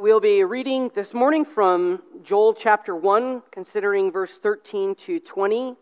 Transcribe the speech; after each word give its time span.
we'll 0.00 0.18
be 0.18 0.42
reading 0.44 0.90
this 0.94 1.12
morning 1.12 1.44
from 1.44 2.00
Joel 2.22 2.54
chapter 2.54 2.96
1, 2.96 3.42
considering 3.50 4.10
verse 4.10 4.38
13 4.38 4.94
to 4.94 5.20
20 5.20 5.76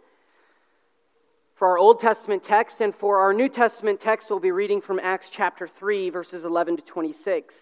for 1.54 1.68
our 1.68 1.78
Old 1.78 2.00
Testament 2.00 2.42
text, 2.42 2.80
and 2.80 2.92
for 2.92 3.20
our 3.20 3.32
New 3.32 3.48
Testament 3.48 4.00
text, 4.00 4.28
we'll 4.28 4.40
be 4.40 4.50
reading 4.50 4.80
from 4.80 4.98
Acts 4.98 5.30
chapter 5.30 5.68
3, 5.68 6.10
verses 6.10 6.44
11 6.44 6.78
to 6.78 6.82
26. 6.82 7.54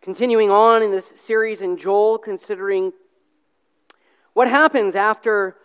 Continuing 0.00 0.50
on 0.50 0.82
in 0.82 0.90
this 0.90 1.12
series 1.14 1.60
in 1.60 1.76
Joel, 1.76 2.16
considering 2.16 2.94
what 4.32 4.48
happens 4.48 4.96
after 4.96 5.56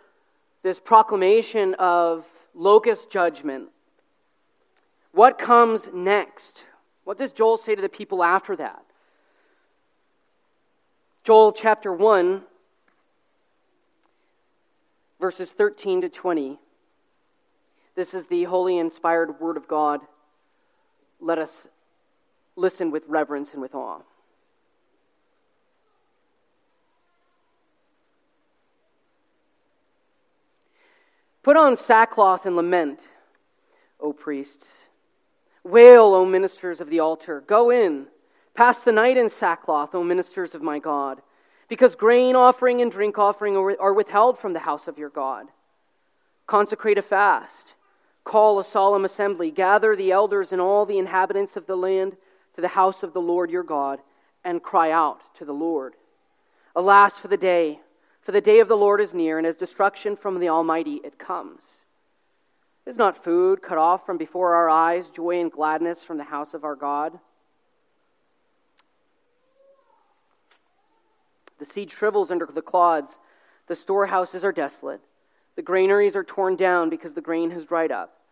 this 0.62 0.78
proclamation 0.78 1.72
of 1.78 2.26
locust 2.54 3.10
judgment. 3.10 3.70
What 5.12 5.38
comes 5.38 5.88
next? 5.94 6.64
What 7.08 7.16
does 7.16 7.32
Joel 7.32 7.56
say 7.56 7.74
to 7.74 7.80
the 7.80 7.88
people 7.88 8.22
after 8.22 8.54
that? 8.56 8.84
Joel 11.24 11.52
chapter 11.52 11.90
1, 11.90 12.42
verses 15.18 15.48
13 15.48 16.02
to 16.02 16.10
20. 16.10 16.58
This 17.94 18.12
is 18.12 18.26
the 18.26 18.44
holy, 18.44 18.76
inspired 18.76 19.40
word 19.40 19.56
of 19.56 19.66
God. 19.66 20.02
Let 21.18 21.38
us 21.38 21.66
listen 22.56 22.90
with 22.90 23.04
reverence 23.08 23.54
and 23.54 23.62
with 23.62 23.74
awe. 23.74 24.02
Put 31.42 31.56
on 31.56 31.78
sackcloth 31.78 32.44
and 32.44 32.54
lament, 32.54 33.00
O 33.98 34.12
priests. 34.12 34.66
Wail, 35.68 36.14
O 36.14 36.24
ministers 36.24 36.80
of 36.80 36.90
the 36.90 37.00
altar. 37.00 37.42
Go 37.46 37.70
in. 37.70 38.06
Pass 38.54 38.80
the 38.80 38.92
night 38.92 39.16
in 39.16 39.30
sackcloth, 39.30 39.94
O 39.94 40.02
ministers 40.02 40.54
of 40.54 40.62
my 40.62 40.78
God, 40.78 41.22
because 41.68 41.94
grain 41.94 42.34
offering 42.34 42.80
and 42.80 42.90
drink 42.90 43.18
offering 43.18 43.56
are 43.56 43.92
withheld 43.92 44.38
from 44.38 44.52
the 44.52 44.58
house 44.58 44.88
of 44.88 44.98
your 44.98 45.10
God. 45.10 45.46
Consecrate 46.46 46.98
a 46.98 47.02
fast. 47.02 47.74
Call 48.24 48.58
a 48.58 48.64
solemn 48.64 49.04
assembly. 49.04 49.50
Gather 49.50 49.94
the 49.94 50.10
elders 50.10 50.52
and 50.52 50.60
all 50.60 50.86
the 50.86 50.98
inhabitants 50.98 51.56
of 51.56 51.66
the 51.66 51.76
land 51.76 52.16
to 52.56 52.60
the 52.60 52.68
house 52.68 53.02
of 53.02 53.12
the 53.12 53.20
Lord 53.20 53.50
your 53.50 53.62
God, 53.62 54.00
and 54.44 54.62
cry 54.62 54.90
out 54.90 55.20
to 55.36 55.44
the 55.44 55.52
Lord. 55.52 55.94
Alas 56.74 57.16
for 57.18 57.28
the 57.28 57.36
day, 57.36 57.78
for 58.22 58.32
the 58.32 58.40
day 58.40 58.60
of 58.60 58.68
the 58.68 58.76
Lord 58.76 59.00
is 59.00 59.14
near, 59.14 59.38
and 59.38 59.46
as 59.46 59.56
destruction 59.56 60.16
from 60.16 60.40
the 60.40 60.48
Almighty 60.48 61.00
it 61.04 61.18
comes. 61.18 61.62
Is 62.88 62.96
not 62.96 63.22
food 63.22 63.60
cut 63.60 63.76
off 63.76 64.06
from 64.06 64.16
before 64.16 64.54
our 64.54 64.70
eyes, 64.70 65.10
joy 65.10 65.42
and 65.42 65.52
gladness 65.52 66.02
from 66.02 66.16
the 66.16 66.24
house 66.24 66.54
of 66.54 66.64
our 66.64 66.74
God? 66.74 67.18
The 71.58 71.66
seed 71.66 71.90
shrivels 71.90 72.30
under 72.30 72.46
the 72.46 72.62
clods, 72.62 73.18
the 73.66 73.76
storehouses 73.76 74.42
are 74.42 74.52
desolate, 74.52 75.02
the 75.54 75.60
granaries 75.60 76.16
are 76.16 76.24
torn 76.24 76.56
down 76.56 76.88
because 76.88 77.12
the 77.12 77.20
grain 77.20 77.50
has 77.50 77.66
dried 77.66 77.92
up. 77.92 78.22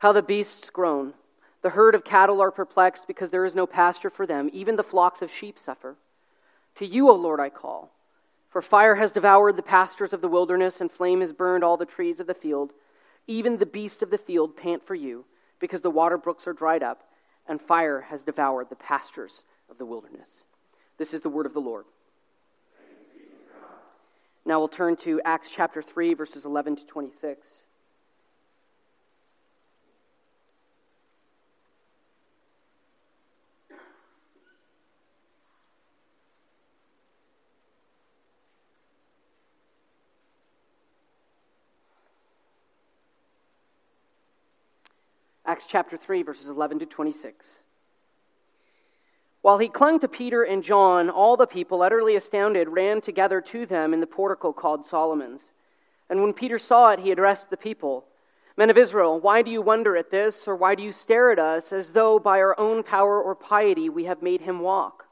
How 0.00 0.12
the 0.12 0.20
beasts 0.20 0.68
groan! 0.68 1.14
The 1.62 1.70
herd 1.70 1.94
of 1.94 2.04
cattle 2.04 2.42
are 2.42 2.50
perplexed 2.50 3.06
because 3.06 3.30
there 3.30 3.46
is 3.46 3.54
no 3.54 3.66
pasture 3.66 4.10
for 4.10 4.26
them. 4.26 4.50
Even 4.52 4.76
the 4.76 4.82
flocks 4.82 5.22
of 5.22 5.30
sheep 5.30 5.58
suffer. 5.58 5.96
To 6.74 6.84
you, 6.84 7.08
O 7.08 7.14
Lord, 7.14 7.40
I 7.40 7.48
call. 7.48 7.90
For 8.50 8.60
fire 8.60 8.96
has 8.96 9.12
devoured 9.12 9.56
the 9.56 9.62
pastures 9.62 10.12
of 10.12 10.20
the 10.20 10.28
wilderness, 10.28 10.82
and 10.82 10.92
flame 10.92 11.22
has 11.22 11.32
burned 11.32 11.64
all 11.64 11.78
the 11.78 11.86
trees 11.86 12.20
of 12.20 12.26
the 12.26 12.34
field. 12.34 12.74
Even 13.26 13.58
the 13.58 13.66
beasts 13.66 14.02
of 14.02 14.10
the 14.10 14.18
field 14.18 14.56
pant 14.56 14.86
for 14.86 14.94
you, 14.94 15.24
because 15.58 15.80
the 15.80 15.90
water 15.90 16.18
brooks 16.18 16.46
are 16.46 16.52
dried 16.52 16.82
up, 16.82 17.04
and 17.46 17.60
fire 17.60 18.00
has 18.02 18.22
devoured 18.22 18.68
the 18.68 18.76
pastures 18.76 19.42
of 19.70 19.78
the 19.78 19.86
wilderness. 19.86 20.44
This 20.98 21.14
is 21.14 21.20
the 21.20 21.28
word 21.28 21.46
of 21.46 21.54
the 21.54 21.60
Lord. 21.60 21.84
Now 24.44 24.58
we'll 24.58 24.68
turn 24.68 24.96
to 24.98 25.20
Acts 25.24 25.50
chapter 25.50 25.82
3, 25.82 26.14
verses 26.14 26.44
11 26.44 26.76
to 26.76 26.86
26. 26.86 27.46
Acts 45.52 45.66
chapter 45.66 45.98
3, 45.98 46.22
verses 46.22 46.48
11 46.48 46.78
to 46.78 46.86
26. 46.86 47.46
While 49.42 49.58
he 49.58 49.68
clung 49.68 50.00
to 50.00 50.08
Peter 50.08 50.44
and 50.44 50.64
John, 50.64 51.10
all 51.10 51.36
the 51.36 51.46
people, 51.46 51.82
utterly 51.82 52.16
astounded, 52.16 52.70
ran 52.70 53.02
together 53.02 53.42
to 53.42 53.66
them 53.66 53.92
in 53.92 54.00
the 54.00 54.06
portico 54.06 54.54
called 54.54 54.86
Solomon's. 54.86 55.52
And 56.08 56.22
when 56.22 56.32
Peter 56.32 56.58
saw 56.58 56.92
it, 56.92 57.00
he 57.00 57.10
addressed 57.10 57.50
the 57.50 57.58
people 57.58 58.06
Men 58.56 58.70
of 58.70 58.78
Israel, 58.78 59.20
why 59.20 59.42
do 59.42 59.50
you 59.50 59.60
wonder 59.60 59.94
at 59.94 60.10
this, 60.10 60.48
or 60.48 60.56
why 60.56 60.74
do 60.74 60.82
you 60.82 60.90
stare 60.90 61.30
at 61.30 61.38
us 61.38 61.70
as 61.70 61.88
though 61.88 62.18
by 62.18 62.38
our 62.38 62.58
own 62.58 62.82
power 62.82 63.22
or 63.22 63.34
piety 63.34 63.90
we 63.90 64.04
have 64.04 64.22
made 64.22 64.40
him 64.40 64.60
walk? 64.60 65.04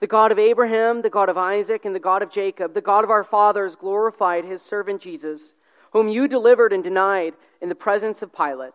The 0.00 0.06
God 0.06 0.32
of 0.32 0.38
Abraham, 0.38 1.00
the 1.00 1.08
God 1.08 1.30
of 1.30 1.38
Isaac, 1.38 1.86
and 1.86 1.94
the 1.94 1.98
God 1.98 2.22
of 2.22 2.30
Jacob, 2.30 2.74
the 2.74 2.82
God 2.82 3.04
of 3.04 3.10
our 3.10 3.24
fathers, 3.24 3.74
glorified 3.74 4.44
his 4.44 4.60
servant 4.60 5.00
Jesus, 5.00 5.54
whom 5.92 6.08
you 6.08 6.28
delivered 6.28 6.74
and 6.74 6.84
denied 6.84 7.32
in 7.62 7.70
the 7.70 7.74
presence 7.74 8.20
of 8.20 8.34
Pilate 8.34 8.74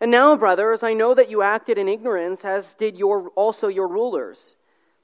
And 0.00 0.10
now, 0.10 0.34
brothers, 0.34 0.82
I 0.82 0.94
know 0.94 1.14
that 1.14 1.30
you 1.30 1.42
acted 1.42 1.76
in 1.76 1.88
ignorance, 1.88 2.44
as 2.44 2.74
did 2.74 2.96
your, 2.96 3.28
also 3.36 3.68
your 3.68 3.86
rulers. 3.86 4.38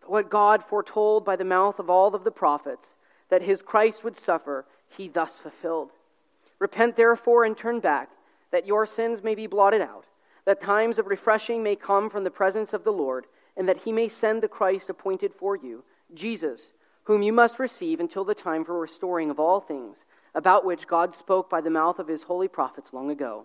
But 0.00 0.10
what 0.10 0.30
God 0.30 0.64
foretold 0.64 1.24
by 1.24 1.36
the 1.36 1.44
mouth 1.44 1.78
of 1.78 1.90
all 1.90 2.14
of 2.14 2.24
the 2.24 2.30
prophets, 2.30 2.86
that 3.28 3.42
his 3.42 3.60
Christ 3.60 4.04
would 4.04 4.16
suffer, 4.16 4.64
he 4.88 5.08
thus 5.08 5.32
fulfilled. 5.32 5.90
Repent 6.58 6.96
therefore 6.96 7.44
and 7.44 7.56
turn 7.56 7.80
back, 7.80 8.10
that 8.52 8.66
your 8.66 8.86
sins 8.86 9.22
may 9.22 9.34
be 9.34 9.46
blotted 9.46 9.82
out, 9.82 10.06
that 10.46 10.62
times 10.62 10.98
of 10.98 11.08
refreshing 11.08 11.62
may 11.62 11.76
come 11.76 12.08
from 12.08 12.24
the 12.24 12.30
presence 12.30 12.72
of 12.72 12.84
the 12.84 12.92
Lord, 12.92 13.26
and 13.56 13.68
that 13.68 13.82
he 13.82 13.92
may 13.92 14.08
send 14.08 14.42
the 14.42 14.48
Christ 14.48 14.88
appointed 14.88 15.34
for 15.34 15.56
you, 15.56 15.84
Jesus, 16.14 16.72
whom 17.04 17.20
you 17.20 17.32
must 17.32 17.58
receive 17.58 18.00
until 18.00 18.24
the 18.24 18.34
time 18.34 18.64
for 18.64 18.78
restoring 18.78 19.28
of 19.28 19.38
all 19.38 19.60
things, 19.60 19.98
about 20.34 20.64
which 20.64 20.86
God 20.86 21.14
spoke 21.14 21.50
by 21.50 21.60
the 21.60 21.68
mouth 21.68 21.98
of 21.98 22.08
his 22.08 22.22
holy 22.22 22.48
prophets 22.48 22.92
long 22.94 23.10
ago. 23.10 23.44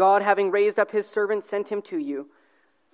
God, 0.00 0.22
having 0.22 0.50
raised 0.50 0.78
up 0.78 0.92
his 0.92 1.06
servant, 1.06 1.44
sent 1.44 1.68
him 1.68 1.82
to 1.82 1.98
you 1.98 2.28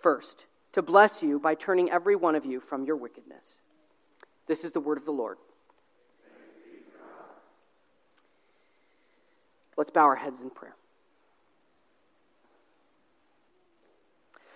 first 0.00 0.44
to 0.72 0.82
bless 0.82 1.22
you 1.22 1.38
by 1.38 1.54
turning 1.54 1.88
every 1.88 2.16
one 2.16 2.34
of 2.34 2.44
you 2.44 2.58
from 2.58 2.84
your 2.84 2.96
wickedness. 2.96 3.44
This 4.48 4.64
is 4.64 4.72
the 4.72 4.80
word 4.80 4.98
of 4.98 5.04
the 5.04 5.12
Lord. 5.12 5.38
Let's 9.76 9.92
bow 9.92 10.00
our 10.00 10.16
heads 10.16 10.40
in 10.42 10.50
prayer. 10.50 10.74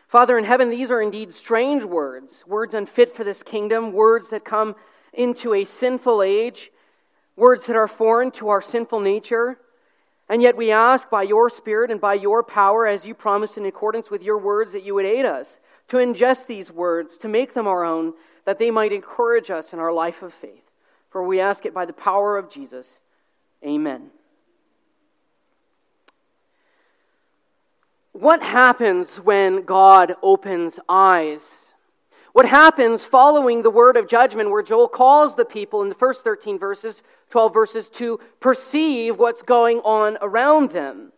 Father 0.08 0.36
in 0.36 0.42
heaven, 0.42 0.70
these 0.70 0.90
are 0.90 1.00
indeed 1.00 1.32
strange 1.32 1.84
words, 1.84 2.42
words 2.48 2.74
unfit 2.74 3.14
for 3.14 3.22
this 3.22 3.44
kingdom, 3.44 3.92
words 3.92 4.30
that 4.30 4.44
come 4.44 4.74
into 5.12 5.54
a 5.54 5.64
sinful 5.64 6.20
age, 6.20 6.72
words 7.36 7.66
that 7.66 7.76
are 7.76 7.86
foreign 7.86 8.32
to 8.32 8.48
our 8.48 8.60
sinful 8.60 8.98
nature. 8.98 9.56
And 10.30 10.40
yet 10.40 10.56
we 10.56 10.70
ask 10.70 11.10
by 11.10 11.24
your 11.24 11.50
Spirit 11.50 11.90
and 11.90 12.00
by 12.00 12.14
your 12.14 12.44
power, 12.44 12.86
as 12.86 13.04
you 13.04 13.14
promised 13.14 13.58
in 13.58 13.66
accordance 13.66 14.10
with 14.10 14.22
your 14.22 14.38
words, 14.38 14.70
that 14.72 14.84
you 14.84 14.94
would 14.94 15.04
aid 15.04 15.26
us 15.26 15.58
to 15.88 15.96
ingest 15.96 16.46
these 16.46 16.70
words, 16.70 17.16
to 17.16 17.28
make 17.28 17.52
them 17.52 17.66
our 17.66 17.84
own, 17.84 18.14
that 18.44 18.60
they 18.60 18.70
might 18.70 18.92
encourage 18.92 19.50
us 19.50 19.72
in 19.72 19.80
our 19.80 19.92
life 19.92 20.22
of 20.22 20.32
faith. 20.32 20.70
For 21.10 21.26
we 21.26 21.40
ask 21.40 21.66
it 21.66 21.74
by 21.74 21.84
the 21.84 21.92
power 21.92 22.38
of 22.38 22.48
Jesus. 22.48 22.86
Amen. 23.66 24.10
What 28.12 28.40
happens 28.40 29.16
when 29.16 29.62
God 29.62 30.14
opens 30.22 30.78
eyes? 30.88 31.40
What 32.32 32.46
happens 32.46 33.02
following 33.02 33.62
the 33.62 33.70
word 33.70 33.96
of 33.96 34.06
judgment, 34.06 34.50
where 34.50 34.62
Joel 34.62 34.88
calls 34.88 35.34
the 35.34 35.44
people 35.44 35.82
in 35.82 35.88
the 35.88 35.94
first 35.94 36.22
13 36.22 36.58
verses, 36.58 37.02
12 37.30 37.52
verses, 37.52 37.88
to 37.90 38.20
perceive 38.38 39.18
what's 39.18 39.42
going 39.42 39.78
on 39.80 40.16
around 40.22 40.70
them? 40.70 41.12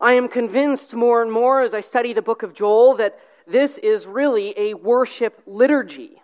I 0.00 0.14
am 0.14 0.28
convinced 0.28 0.94
more 0.94 1.22
and 1.22 1.30
more 1.30 1.60
as 1.60 1.74
I 1.74 1.80
study 1.80 2.12
the 2.12 2.22
book 2.22 2.42
of 2.42 2.54
Joel 2.54 2.96
that 2.96 3.18
this 3.46 3.78
is 3.78 4.06
really 4.06 4.54
a 4.56 4.74
worship 4.74 5.42
liturgy. 5.46 6.22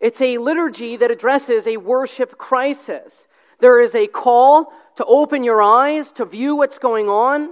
It's 0.00 0.20
a 0.20 0.38
liturgy 0.38 0.96
that 0.96 1.10
addresses 1.10 1.66
a 1.66 1.76
worship 1.76 2.36
crisis. 2.36 3.26
There 3.60 3.80
is 3.80 3.94
a 3.94 4.06
call 4.06 4.72
to 4.96 5.04
open 5.04 5.44
your 5.44 5.62
eyes, 5.62 6.12
to 6.12 6.24
view 6.24 6.56
what's 6.56 6.78
going 6.78 7.08
on. 7.08 7.50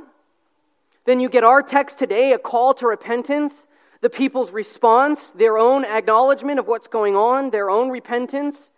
Then 1.05 1.21
you 1.21 1.29
get 1.29 1.45
our 1.45 1.63
text 1.63 1.99
today, 1.99 2.33
a 2.33 2.39
call 2.39 2.75
to 2.75 2.87
repentance, 2.87 3.55
the 4.03 4.11
people's 4.11 4.51
response, 4.51 5.31
their 5.31 5.57
own 5.57 5.85
acknowledgement 5.85 6.59
of 6.59 6.67
what's 6.67 6.89
going 6.89 7.17
on, 7.17 7.51
their 7.51 7.71
own 7.71 7.89
repentance. 7.89 8.69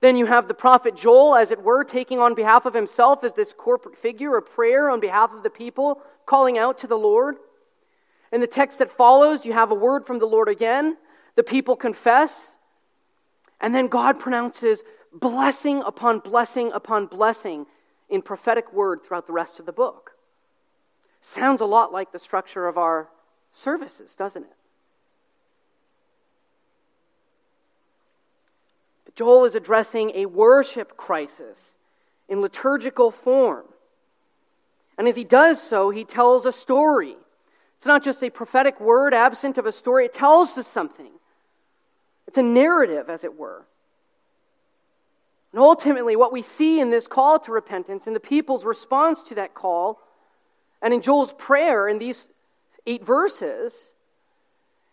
Then 0.00 0.16
you 0.16 0.24
have 0.24 0.48
the 0.48 0.54
prophet 0.54 0.96
Joel, 0.96 1.36
as 1.36 1.50
it 1.50 1.62
were, 1.62 1.84
taking 1.84 2.18
on 2.18 2.34
behalf 2.34 2.64
of 2.64 2.72
himself 2.72 3.22
as 3.22 3.34
this 3.34 3.52
corporate 3.52 3.98
figure, 3.98 4.36
a 4.36 4.42
prayer 4.42 4.88
on 4.88 4.98
behalf 4.98 5.32
of 5.34 5.42
the 5.42 5.50
people, 5.50 6.00
calling 6.24 6.56
out 6.56 6.78
to 6.78 6.86
the 6.86 6.96
Lord. 6.96 7.36
In 8.32 8.40
the 8.40 8.46
text 8.46 8.78
that 8.78 8.90
follows, 8.90 9.44
you 9.44 9.52
have 9.52 9.70
a 9.70 9.74
word 9.74 10.06
from 10.06 10.18
the 10.18 10.26
Lord 10.26 10.48
again. 10.48 10.96
The 11.36 11.42
people 11.42 11.76
confess. 11.76 12.40
And 13.60 13.74
then 13.74 13.88
God 13.88 14.18
pronounces 14.18 14.80
blessing 15.12 15.82
upon 15.84 16.20
blessing 16.20 16.72
upon 16.72 17.06
blessing 17.06 17.66
in 18.08 18.22
prophetic 18.22 18.72
word 18.72 19.00
throughout 19.04 19.26
the 19.26 19.34
rest 19.34 19.60
of 19.60 19.66
the 19.66 19.72
book. 19.72 20.12
Sounds 21.20 21.60
a 21.60 21.66
lot 21.66 21.92
like 21.92 22.12
the 22.12 22.18
structure 22.18 22.66
of 22.66 22.78
our 22.78 23.08
services, 23.52 24.14
doesn't 24.14 24.44
it? 24.44 24.52
Joel 29.16 29.44
is 29.44 29.54
addressing 29.54 30.12
a 30.14 30.26
worship 30.26 30.96
crisis 30.96 31.58
in 32.28 32.40
liturgical 32.40 33.10
form. 33.10 33.66
And 34.96 35.08
as 35.08 35.16
he 35.16 35.24
does 35.24 35.60
so, 35.60 35.90
he 35.90 36.04
tells 36.04 36.46
a 36.46 36.52
story. 36.52 37.16
It's 37.78 37.86
not 37.86 38.04
just 38.04 38.22
a 38.22 38.30
prophetic 38.30 38.80
word 38.80 39.14
absent 39.14 39.58
of 39.58 39.66
a 39.66 39.72
story, 39.72 40.04
it 40.04 40.14
tells 40.14 40.56
us 40.58 40.66
something. 40.66 41.10
It's 42.28 42.38
a 42.38 42.42
narrative, 42.42 43.08
as 43.08 43.24
it 43.24 43.38
were. 43.38 43.64
And 45.52 45.60
ultimately, 45.60 46.14
what 46.14 46.32
we 46.32 46.42
see 46.42 46.78
in 46.78 46.90
this 46.90 47.08
call 47.08 47.40
to 47.40 47.50
repentance 47.50 48.06
and 48.06 48.14
the 48.14 48.20
people's 48.20 48.64
response 48.64 49.22
to 49.24 49.34
that 49.34 49.54
call, 49.54 50.00
and 50.80 50.94
in 50.94 51.02
Joel's 51.02 51.32
prayer 51.32 51.88
in 51.88 51.98
these 51.98 52.24
eight 52.86 53.04
verses, 53.04 53.74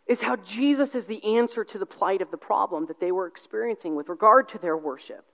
is 0.07 0.21
how 0.21 0.37
Jesus 0.37 0.95
is 0.95 1.05
the 1.05 1.23
answer 1.37 1.63
to 1.63 1.77
the 1.77 1.85
plight 1.85 2.21
of 2.21 2.31
the 2.31 2.37
problem 2.37 2.85
that 2.87 2.99
they 2.99 3.11
were 3.11 3.27
experiencing 3.27 3.95
with 3.95 4.09
regard 4.09 4.47
to 4.49 4.57
their 4.57 4.77
worship. 4.77 5.25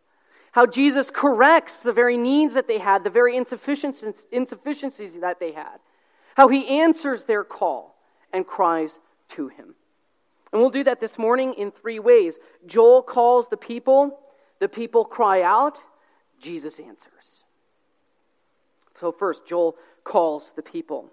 How 0.52 0.66
Jesus 0.66 1.10
corrects 1.12 1.80
the 1.80 1.94
very 1.94 2.18
needs 2.18 2.54
that 2.54 2.68
they 2.68 2.80
had, 2.80 3.04
the 3.04 3.10
very 3.10 3.36
insufficiencies, 3.36 4.14
that 4.32 5.40
they 5.40 5.52
had. 5.52 5.80
How 6.36 6.48
he 6.48 6.80
answers 6.80 7.24
their 7.24 7.44
call 7.44 7.96
and 8.32 8.46
cries 8.46 9.00
to 9.30 9.48
him. 9.48 9.76
And 10.52 10.62
we'll 10.62 10.70
do 10.70 10.84
that 10.84 11.00
this 11.00 11.18
morning 11.18 11.54
in 11.56 11.72
three 11.72 12.00
ways. 12.00 12.38
Joel 12.68 13.02
calls 13.02 13.48
the 13.50 13.58
people, 13.58 14.20
the 14.60 14.70
people 14.70 15.06
cry 15.06 15.42
out, 15.42 15.80
Jesus 16.40 16.80
answers. 16.80 17.44
So, 19.00 19.12
first, 19.12 19.48
Joel 19.48 19.76
calls 20.04 20.54
the 20.56 20.62
people. 20.62 21.12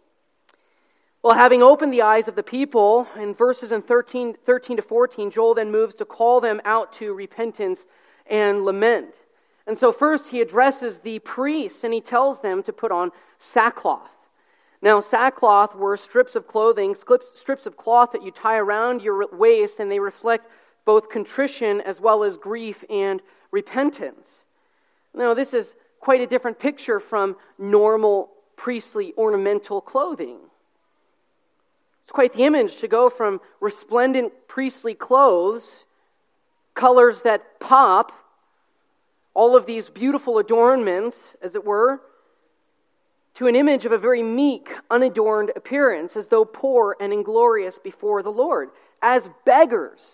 Well, 1.22 1.34
having 1.34 1.62
opened 1.62 1.93
the 1.93 2.00
eyes 2.00 2.28
of 2.28 2.34
the 2.34 2.43
people, 2.43 3.06
in 3.14 3.34
verses 3.34 3.72
in 3.72 3.82
13, 3.82 4.37
13 4.46 4.76
to 4.78 4.82
14, 4.82 5.31
Joel 5.31 5.55
then 5.55 5.70
moves 5.70 5.94
to 5.96 6.06
call 6.06 6.40
them 6.40 6.62
out 6.64 6.94
to 6.94 7.12
repentance 7.12 7.84
and 8.26 8.64
lament. 8.64 9.14
And 9.67 9.78
so, 9.78 9.93
first, 9.93 10.28
he 10.28 10.40
addresses 10.40 11.00
the 11.00 11.19
priests 11.19 11.84
and 11.84 11.93
he 11.93 12.00
tells 12.00 12.40
them 12.40 12.62
to 12.62 12.72
put 12.72 12.90
on 12.90 13.12
sackcloth. 13.38 14.11
Now, 14.81 15.00
sackcloth 15.00 15.75
were 15.75 15.99
strips 15.99 16.34
of 16.37 16.49
clothing, 16.49 16.96
strips 17.34 17.67
of 17.67 17.76
cloth 17.76 18.12
that 18.12 18.25
you 18.25 18.31
tie 18.31 18.56
around 18.56 19.02
your 19.02 19.26
waist, 19.31 19.78
and 19.78 19.90
they 19.90 20.00
reflect 20.00 20.50
both 20.87 21.11
contrition 21.11 21.82
as 21.82 22.00
well 22.00 22.25
as 22.25 22.38
grief 22.38 22.82
and 22.88 23.20
repentance. 23.50 24.26
Now, 25.12 25.34
this 25.34 25.52
is 25.52 25.75
quite 26.00 26.22
a 26.22 26.26
different 26.26 26.58
picture 26.58 26.99
from 26.99 27.37
normal 27.58 28.31
priestly 28.56 29.12
ornamental 29.19 29.82
clothing. 29.82 30.38
It's 32.11 32.15
quite 32.17 32.33
the 32.33 32.43
image 32.43 32.79
to 32.79 32.89
go 32.89 33.09
from 33.09 33.41
resplendent 33.61 34.33
priestly 34.49 34.95
clothes, 34.95 35.85
colors 36.75 37.21
that 37.21 37.61
pop, 37.61 38.11
all 39.33 39.55
of 39.55 39.65
these 39.65 39.89
beautiful 39.89 40.39
adornments, 40.39 41.37
as 41.41 41.55
it 41.55 41.65
were, 41.65 42.01
to 43.35 43.47
an 43.47 43.55
image 43.55 43.85
of 43.85 43.93
a 43.93 43.97
very 43.97 44.25
meek, 44.25 44.71
unadorned 44.91 45.53
appearance, 45.55 46.17
as 46.17 46.27
though 46.27 46.45
poor 46.45 46.97
and 46.99 47.12
inglorious 47.12 47.79
before 47.79 48.25
the 48.25 48.33
Lord, 48.33 48.71
as 49.01 49.31
beggars. 49.45 50.11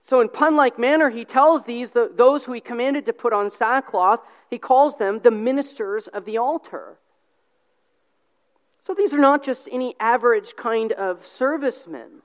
So, 0.00 0.22
in 0.22 0.30
pun 0.30 0.56
like 0.56 0.78
manner, 0.78 1.10
he 1.10 1.26
tells 1.26 1.64
these, 1.64 1.90
the, 1.90 2.10
those 2.10 2.46
who 2.46 2.54
he 2.54 2.62
commanded 2.62 3.04
to 3.04 3.12
put 3.12 3.34
on 3.34 3.50
sackcloth, 3.50 4.20
he 4.48 4.56
calls 4.56 4.96
them 4.96 5.20
the 5.22 5.30
ministers 5.30 6.06
of 6.08 6.24
the 6.24 6.38
altar. 6.38 6.96
So, 8.82 8.94
these 8.94 9.12
are 9.12 9.18
not 9.18 9.42
just 9.42 9.68
any 9.70 9.94
average 10.00 10.56
kind 10.56 10.92
of 10.92 11.26
servicemen. 11.26 12.22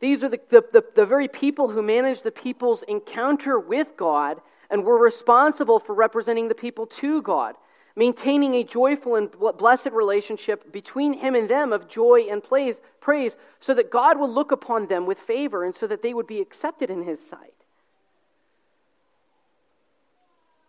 These 0.00 0.24
are 0.24 0.28
the, 0.28 0.40
the, 0.50 0.64
the, 0.72 0.84
the 0.96 1.06
very 1.06 1.28
people 1.28 1.68
who 1.68 1.80
manage 1.80 2.22
the 2.22 2.32
people's 2.32 2.82
encounter 2.88 3.58
with 3.58 3.96
God 3.96 4.40
and 4.68 4.84
we're 4.84 4.98
responsible 4.98 5.78
for 5.78 5.94
representing 5.94 6.48
the 6.48 6.54
people 6.54 6.86
to 6.86 7.22
God, 7.22 7.54
maintaining 7.94 8.54
a 8.54 8.64
joyful 8.64 9.16
and 9.16 9.30
blessed 9.30 9.90
relationship 9.92 10.72
between 10.72 11.12
Him 11.12 11.34
and 11.34 11.48
them 11.48 11.72
of 11.72 11.88
joy 11.88 12.26
and 12.30 12.42
praise, 12.42 12.80
praise, 13.00 13.36
so 13.60 13.74
that 13.74 13.90
God 13.90 14.18
will 14.18 14.32
look 14.32 14.50
upon 14.50 14.86
them 14.86 15.04
with 15.04 15.18
favor 15.18 15.62
and 15.62 15.74
so 15.74 15.86
that 15.86 16.02
they 16.02 16.14
would 16.14 16.26
be 16.26 16.40
accepted 16.40 16.90
in 16.90 17.04
His 17.04 17.24
sight. 17.24 17.52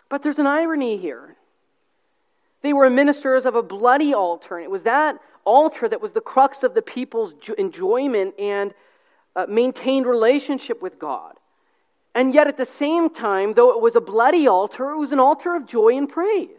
But 0.10 0.22
there's 0.22 0.38
an 0.38 0.48
irony 0.48 0.98
here. 0.98 1.38
They 2.64 2.74
were 2.74 2.90
ministers 2.90 3.46
of 3.46 3.56
a 3.56 3.62
bloody 3.62 4.14
altar, 4.14 4.56
and 4.56 4.64
it 4.64 4.72
was 4.72 4.84
that 4.84 5.20
altar 5.46 5.88
that 5.88 6.02
was 6.02 6.14
the 6.14 6.22
crux 6.22 6.64
of 6.64 6.74
the 6.74 6.82
people's 6.82 7.34
enjoyment 7.58 8.34
and 8.40 8.74
uh, 9.36 9.46
maintained 9.50 10.08
relationship 10.08 10.82
with 10.82 10.98
God. 10.98 11.34
And 12.16 12.34
yet, 12.34 12.48
at 12.48 12.58
the 12.58 12.66
same 12.66 13.10
time, 13.10 13.54
though 13.54 13.72
it 13.72 13.82
was 13.82 13.96
a 13.96 14.02
bloody 14.02 14.48
altar, 14.48 14.92
it 14.92 14.98
was 14.98 15.12
an 15.12 15.20
altar 15.20 15.56
of 15.56 15.66
joy 15.66 15.98
and 15.98 16.08
praise. 16.08 16.50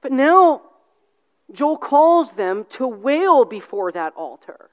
But 0.00 0.12
now, 0.12 0.62
Joel 1.52 1.76
calls 1.76 2.30
them 2.32 2.64
to 2.70 2.86
wail 2.86 3.44
before 3.44 3.92
that 3.92 4.14
altar. 4.16 4.70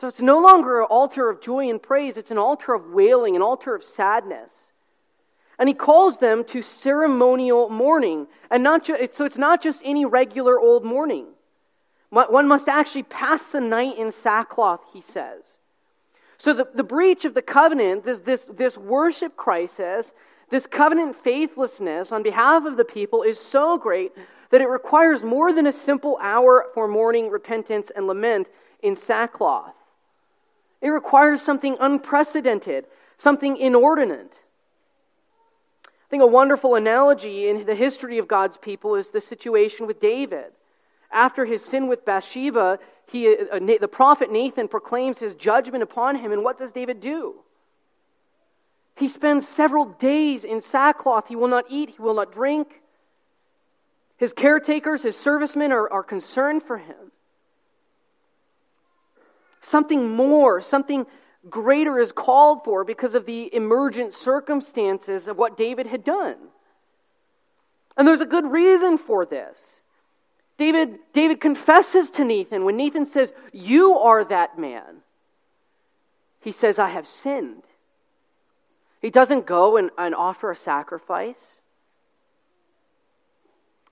So 0.00 0.08
it's 0.08 0.20
no 0.20 0.40
longer 0.40 0.80
an 0.80 0.86
altar 0.90 1.28
of 1.30 1.40
joy 1.40 1.70
and 1.70 1.80
praise, 1.80 2.16
it's 2.16 2.30
an 2.30 2.38
altar 2.38 2.74
of 2.74 2.90
wailing, 2.90 3.36
an 3.36 3.42
altar 3.42 3.74
of 3.74 3.84
sadness. 3.84 4.50
And 5.58 5.68
he 5.68 5.74
calls 5.74 6.18
them 6.18 6.44
to 6.44 6.62
ceremonial 6.62 7.68
mourning. 7.68 8.26
And 8.50 8.62
not 8.62 8.84
ju- 8.84 9.08
so 9.12 9.24
it's 9.24 9.38
not 9.38 9.62
just 9.62 9.80
any 9.84 10.04
regular 10.04 10.60
old 10.60 10.84
mourning. 10.84 11.26
One 12.10 12.48
must 12.48 12.68
actually 12.68 13.02
pass 13.02 13.42
the 13.42 13.60
night 13.60 13.98
in 13.98 14.12
sackcloth, 14.12 14.80
he 14.92 15.00
says. 15.00 15.42
So 16.38 16.52
the, 16.52 16.68
the 16.74 16.84
breach 16.84 17.24
of 17.24 17.34
the 17.34 17.42
covenant, 17.42 18.04
this, 18.04 18.20
this, 18.20 18.46
this 18.50 18.76
worship 18.76 19.36
crisis, 19.36 20.12
this 20.50 20.66
covenant 20.66 21.16
faithlessness 21.16 22.12
on 22.12 22.22
behalf 22.22 22.64
of 22.64 22.76
the 22.76 22.84
people 22.84 23.22
is 23.22 23.38
so 23.38 23.76
great 23.76 24.12
that 24.50 24.60
it 24.60 24.68
requires 24.68 25.22
more 25.22 25.52
than 25.52 25.66
a 25.66 25.72
simple 25.72 26.18
hour 26.22 26.66
for 26.74 26.86
mourning, 26.86 27.30
repentance, 27.30 27.90
and 27.94 28.06
lament 28.06 28.46
in 28.82 28.96
sackcloth. 28.96 29.74
It 30.80 30.90
requires 30.90 31.42
something 31.42 31.76
unprecedented, 31.80 32.86
something 33.18 33.56
inordinate. 33.56 34.32
Think 36.16 36.30
a 36.30 36.32
wonderful 36.32 36.76
analogy 36.76 37.46
in 37.46 37.66
the 37.66 37.74
history 37.74 38.16
of 38.16 38.26
God's 38.26 38.56
people 38.56 38.94
is 38.94 39.10
the 39.10 39.20
situation 39.20 39.86
with 39.86 40.00
David. 40.00 40.46
After 41.12 41.44
his 41.44 41.62
sin 41.62 41.88
with 41.88 42.06
Bathsheba, 42.06 42.78
he, 43.12 43.36
uh, 43.36 43.58
the 43.58 43.86
prophet 43.86 44.32
Nathan 44.32 44.66
proclaims 44.66 45.18
his 45.18 45.34
judgment 45.34 45.82
upon 45.82 46.16
him, 46.16 46.32
and 46.32 46.42
what 46.42 46.58
does 46.58 46.70
David 46.70 47.02
do? 47.02 47.34
He 48.94 49.08
spends 49.08 49.46
several 49.46 49.84
days 49.84 50.42
in 50.42 50.62
sackcloth. 50.62 51.28
He 51.28 51.36
will 51.36 51.48
not 51.48 51.66
eat, 51.68 51.90
he 51.90 52.00
will 52.00 52.14
not 52.14 52.32
drink. 52.32 52.80
His 54.16 54.32
caretakers, 54.32 55.02
his 55.02 55.18
servicemen 55.18 55.70
are, 55.70 55.92
are 55.92 56.02
concerned 56.02 56.62
for 56.62 56.78
him. 56.78 57.12
Something 59.60 60.16
more, 60.16 60.62
something 60.62 61.04
greater 61.48 61.98
is 61.98 62.12
called 62.12 62.64
for 62.64 62.84
because 62.84 63.14
of 63.14 63.26
the 63.26 63.54
emergent 63.54 64.14
circumstances 64.14 65.28
of 65.28 65.36
what 65.36 65.56
David 65.56 65.86
had 65.86 66.04
done. 66.04 66.36
And 67.96 68.06
there's 68.06 68.20
a 68.20 68.26
good 68.26 68.44
reason 68.44 68.98
for 68.98 69.24
this. 69.24 69.60
David, 70.58 70.98
David 71.12 71.40
confesses 71.40 72.10
to 72.10 72.24
Nathan 72.24 72.64
when 72.64 72.76
Nathan 72.76 73.06
says, 73.06 73.32
You 73.52 73.98
are 73.98 74.24
that 74.24 74.58
man. 74.58 75.02
He 76.40 76.52
says, 76.52 76.78
I 76.78 76.88
have 76.88 77.06
sinned. 77.06 77.62
He 79.02 79.10
doesn't 79.10 79.46
go 79.46 79.76
and, 79.76 79.90
and 79.98 80.14
offer 80.14 80.50
a 80.50 80.56
sacrifice. 80.56 81.40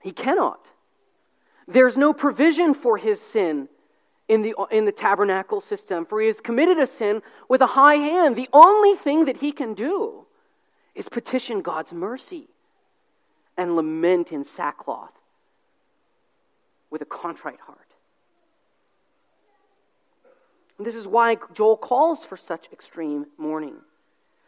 He 0.01 0.11
cannot. 0.11 0.59
There's 1.67 1.97
no 1.97 2.13
provision 2.13 2.73
for 2.73 2.97
his 2.97 3.19
sin 3.19 3.69
in 4.27 4.41
the, 4.41 4.55
in 4.71 4.85
the 4.85 4.91
tabernacle 4.91 5.61
system, 5.61 6.05
for 6.05 6.19
he 6.19 6.27
has 6.27 6.41
committed 6.41 6.79
a 6.79 6.87
sin 6.87 7.21
with 7.47 7.61
a 7.61 7.67
high 7.67 7.95
hand. 7.95 8.35
The 8.35 8.49
only 8.53 8.95
thing 8.95 9.25
that 9.25 9.37
he 9.37 9.51
can 9.51 9.73
do 9.73 10.25
is 10.95 11.07
petition 11.09 11.61
God's 11.61 11.93
mercy 11.93 12.47
and 13.57 13.75
lament 13.75 14.31
in 14.31 14.43
sackcloth 14.43 15.11
with 16.89 17.01
a 17.01 17.05
contrite 17.05 17.59
heart. 17.59 17.79
And 20.77 20.85
this 20.85 20.95
is 20.95 21.07
why 21.07 21.37
Joel 21.53 21.77
calls 21.77 22.25
for 22.25 22.35
such 22.35 22.67
extreme 22.71 23.27
mourning. 23.37 23.75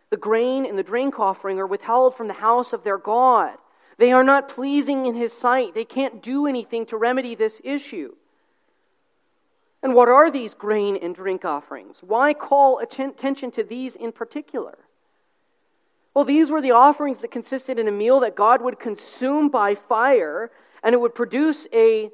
The 0.09 0.17
grain 0.17 0.65
and 0.65 0.77
the 0.77 0.83
drink 0.83 1.19
offering 1.19 1.59
are 1.59 1.67
withheld 1.67 2.15
from 2.15 2.27
the 2.27 2.33
house 2.33 2.73
of 2.73 2.83
their 2.83 2.97
God. 2.97 3.57
They 3.97 4.11
are 4.11 4.23
not 4.23 4.49
pleasing 4.49 5.05
in 5.05 5.15
his 5.15 5.33
sight. 5.33 5.73
They 5.73 5.85
can't 5.85 6.21
do 6.21 6.47
anything 6.47 6.85
to 6.87 6.97
remedy 6.97 7.35
this 7.35 7.59
issue. 7.63 8.15
And 9.83 9.93
what 9.93 10.09
are 10.09 10.31
these 10.31 10.53
grain 10.53 10.97
and 10.97 11.13
drink 11.13 11.45
offerings? 11.45 11.99
Why 12.01 12.33
call 12.33 12.79
attention 12.79 13.51
to 13.51 13.63
these 13.63 13.95
in 13.95 14.11
particular? 14.11 14.77
Well, 16.13 16.25
these 16.25 16.49
were 16.49 16.61
the 16.61 16.71
offerings 16.71 17.19
that 17.21 17.29
consisted 17.29 17.77
in 17.77 17.87
a 17.87 17.91
meal 17.91 18.19
that 18.21 18.35
God 18.35 18.61
would 18.63 18.79
consume 18.79 19.49
by 19.49 19.75
fire, 19.75 20.49
and 20.81 20.93
it 20.93 20.97
would 20.97 21.13
produce 21.13 21.67
a, 21.71 22.09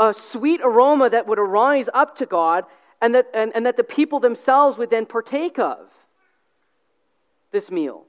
a 0.00 0.12
sweet 0.12 0.60
aroma 0.64 1.08
that 1.10 1.28
would 1.28 1.38
arise 1.38 1.88
up 1.94 2.16
to 2.16 2.26
God, 2.26 2.64
and 3.00 3.14
that, 3.14 3.28
and, 3.32 3.54
and 3.54 3.64
that 3.66 3.76
the 3.76 3.84
people 3.84 4.18
themselves 4.18 4.76
would 4.78 4.90
then 4.90 5.06
partake 5.06 5.60
of 5.60 5.78
this 7.52 7.70
meal. 7.70 8.04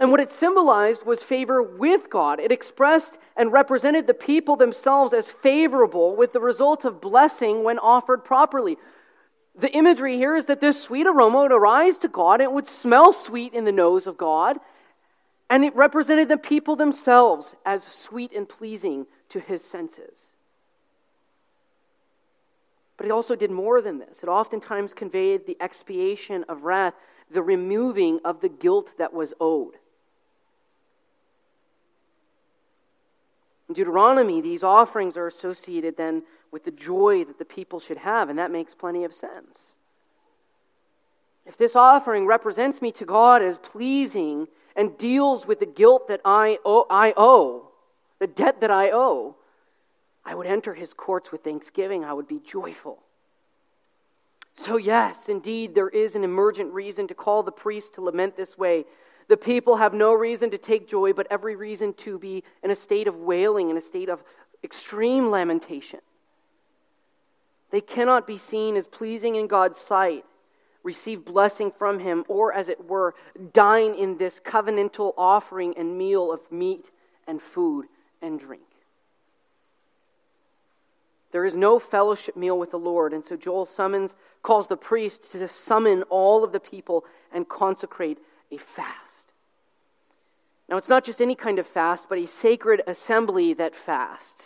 And 0.00 0.10
what 0.10 0.20
it 0.20 0.32
symbolized 0.32 1.04
was 1.04 1.22
favor 1.22 1.62
with 1.62 2.08
God. 2.08 2.40
It 2.40 2.50
expressed 2.50 3.18
and 3.36 3.52
represented 3.52 4.06
the 4.06 4.14
people 4.14 4.56
themselves 4.56 5.12
as 5.12 5.28
favorable 5.28 6.16
with 6.16 6.32
the 6.32 6.40
result 6.40 6.86
of 6.86 7.02
blessing 7.02 7.62
when 7.64 7.78
offered 7.78 8.24
properly. 8.24 8.78
The 9.58 9.70
imagery 9.70 10.16
here 10.16 10.34
is 10.34 10.46
that 10.46 10.62
this 10.62 10.82
sweet 10.82 11.06
aroma 11.06 11.42
would 11.42 11.52
arise 11.52 11.98
to 11.98 12.08
God, 12.08 12.40
it 12.40 12.50
would 12.50 12.66
smell 12.66 13.12
sweet 13.12 13.52
in 13.52 13.66
the 13.66 13.72
nose 13.72 14.06
of 14.06 14.16
God, 14.16 14.58
and 15.50 15.66
it 15.66 15.76
represented 15.76 16.28
the 16.28 16.38
people 16.38 16.76
themselves 16.76 17.54
as 17.66 17.84
sweet 17.84 18.32
and 18.32 18.48
pleasing 18.48 19.06
to 19.28 19.38
his 19.38 19.62
senses. 19.62 20.16
But 22.96 23.04
it 23.04 23.12
also 23.12 23.34
did 23.34 23.50
more 23.50 23.82
than 23.82 23.98
this. 23.98 24.18
It 24.22 24.28
oftentimes 24.28 24.94
conveyed 24.94 25.46
the 25.46 25.58
expiation 25.60 26.44
of 26.48 26.62
wrath, 26.62 26.94
the 27.30 27.42
removing 27.42 28.20
of 28.24 28.40
the 28.40 28.48
guilt 28.48 28.92
that 28.96 29.12
was 29.12 29.34
owed. 29.40 29.74
In 33.70 33.74
Deuteronomy, 33.74 34.40
these 34.40 34.64
offerings 34.64 35.16
are 35.16 35.28
associated 35.28 35.96
then 35.96 36.24
with 36.50 36.64
the 36.64 36.72
joy 36.72 37.22
that 37.22 37.38
the 37.38 37.44
people 37.44 37.78
should 37.78 37.98
have, 37.98 38.28
and 38.28 38.36
that 38.36 38.50
makes 38.50 38.74
plenty 38.74 39.04
of 39.04 39.14
sense. 39.14 39.76
If 41.46 41.56
this 41.56 41.76
offering 41.76 42.26
represents 42.26 42.82
me 42.82 42.90
to 42.90 43.04
God 43.04 43.42
as 43.42 43.58
pleasing 43.58 44.48
and 44.74 44.98
deals 44.98 45.46
with 45.46 45.60
the 45.60 45.66
guilt 45.66 46.08
that 46.08 46.20
I 46.24 46.58
owe, 46.64 46.84
I 46.90 47.14
owe, 47.16 47.68
the 48.18 48.26
debt 48.26 48.60
that 48.60 48.72
I 48.72 48.90
owe, 48.90 49.36
I 50.24 50.34
would 50.34 50.48
enter 50.48 50.74
his 50.74 50.92
courts 50.92 51.30
with 51.30 51.44
thanksgiving. 51.44 52.04
I 52.04 52.12
would 52.12 52.26
be 52.26 52.40
joyful. 52.44 52.98
So, 54.56 54.78
yes, 54.78 55.28
indeed, 55.28 55.76
there 55.76 55.88
is 55.88 56.16
an 56.16 56.24
emergent 56.24 56.74
reason 56.74 57.06
to 57.06 57.14
call 57.14 57.44
the 57.44 57.52
priest 57.52 57.94
to 57.94 58.00
lament 58.00 58.36
this 58.36 58.58
way 58.58 58.84
the 59.30 59.36
people 59.36 59.76
have 59.76 59.94
no 59.94 60.12
reason 60.12 60.50
to 60.50 60.58
take 60.58 60.88
joy, 60.88 61.12
but 61.12 61.28
every 61.30 61.54
reason 61.54 61.94
to 61.94 62.18
be 62.18 62.42
in 62.64 62.72
a 62.72 62.74
state 62.74 63.06
of 63.06 63.14
wailing, 63.14 63.70
in 63.70 63.76
a 63.76 63.80
state 63.80 64.08
of 64.08 64.24
extreme 64.64 65.30
lamentation. 65.30 66.00
They 67.70 67.80
cannot 67.80 68.26
be 68.26 68.38
seen 68.38 68.76
as 68.76 68.88
pleasing 68.88 69.36
in 69.36 69.46
God's 69.46 69.80
sight, 69.80 70.24
receive 70.82 71.24
blessing 71.24 71.70
from 71.70 72.00
Him, 72.00 72.24
or, 72.26 72.52
as 72.52 72.68
it 72.68 72.88
were, 72.88 73.14
dine 73.52 73.94
in 73.94 74.18
this 74.18 74.40
covenantal 74.40 75.14
offering 75.16 75.78
and 75.78 75.96
meal 75.96 76.32
of 76.32 76.40
meat 76.50 76.86
and 77.28 77.40
food 77.40 77.86
and 78.20 78.40
drink. 78.40 78.64
There 81.30 81.44
is 81.44 81.54
no 81.54 81.78
fellowship 81.78 82.36
meal 82.36 82.58
with 82.58 82.72
the 82.72 82.80
Lord, 82.80 83.12
and 83.12 83.24
so 83.24 83.36
Joel 83.36 83.66
summons, 83.66 84.12
calls 84.42 84.66
the 84.66 84.76
priest 84.76 85.30
to 85.30 85.46
summon 85.46 86.02
all 86.10 86.42
of 86.42 86.50
the 86.50 86.58
people 86.58 87.04
and 87.32 87.48
consecrate 87.48 88.18
a 88.50 88.56
fast. 88.56 89.09
Now, 90.70 90.76
it's 90.76 90.88
not 90.88 91.04
just 91.04 91.20
any 91.20 91.34
kind 91.34 91.58
of 91.58 91.66
fast, 91.66 92.06
but 92.08 92.18
a 92.18 92.28
sacred 92.28 92.82
assembly 92.86 93.52
that 93.54 93.74
fasts. 93.74 94.44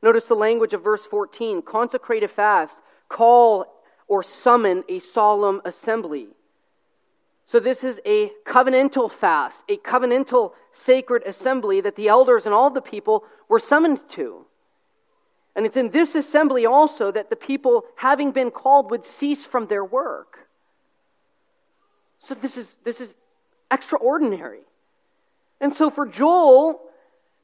Notice 0.00 0.26
the 0.26 0.34
language 0.34 0.72
of 0.72 0.84
verse 0.84 1.04
14 1.04 1.62
consecrate 1.62 2.22
a 2.22 2.28
fast, 2.28 2.76
call 3.08 3.66
or 4.06 4.22
summon 4.22 4.84
a 4.88 5.00
solemn 5.00 5.60
assembly. 5.64 6.28
So, 7.46 7.58
this 7.58 7.82
is 7.82 8.00
a 8.06 8.30
covenantal 8.46 9.10
fast, 9.10 9.64
a 9.68 9.78
covenantal 9.78 10.52
sacred 10.72 11.24
assembly 11.26 11.80
that 11.80 11.96
the 11.96 12.06
elders 12.06 12.44
and 12.44 12.54
all 12.54 12.70
the 12.70 12.80
people 12.80 13.24
were 13.48 13.58
summoned 13.58 14.00
to. 14.10 14.46
And 15.56 15.66
it's 15.66 15.76
in 15.76 15.90
this 15.90 16.14
assembly 16.14 16.66
also 16.66 17.10
that 17.10 17.30
the 17.30 17.36
people, 17.36 17.84
having 17.96 18.30
been 18.30 18.52
called, 18.52 18.92
would 18.92 19.04
cease 19.04 19.44
from 19.44 19.66
their 19.66 19.84
work. 19.84 20.46
So, 22.20 22.34
this 22.34 22.56
is, 22.56 22.76
this 22.84 23.00
is 23.00 23.12
extraordinary. 23.72 24.60
And 25.60 25.74
so 25.74 25.90
for 25.90 26.06
Joel, 26.06 26.80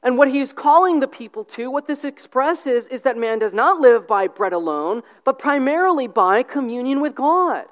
and 0.01 0.17
what 0.17 0.31
he's 0.31 0.53
calling 0.53 0.99
the 0.99 1.07
people 1.07 1.43
to, 1.45 1.71
what 1.71 1.87
this 1.87 2.03
expresses 2.03 2.85
is 2.85 3.01
that 3.01 3.17
man 3.17 3.39
does 3.39 3.53
not 3.53 3.81
live 3.81 4.07
by 4.07 4.27
bread 4.27 4.53
alone, 4.53 5.01
but 5.23 5.39
primarily 5.39 6.07
by 6.07 6.43
communion 6.43 7.01
with 7.01 7.15
God. 7.15 7.65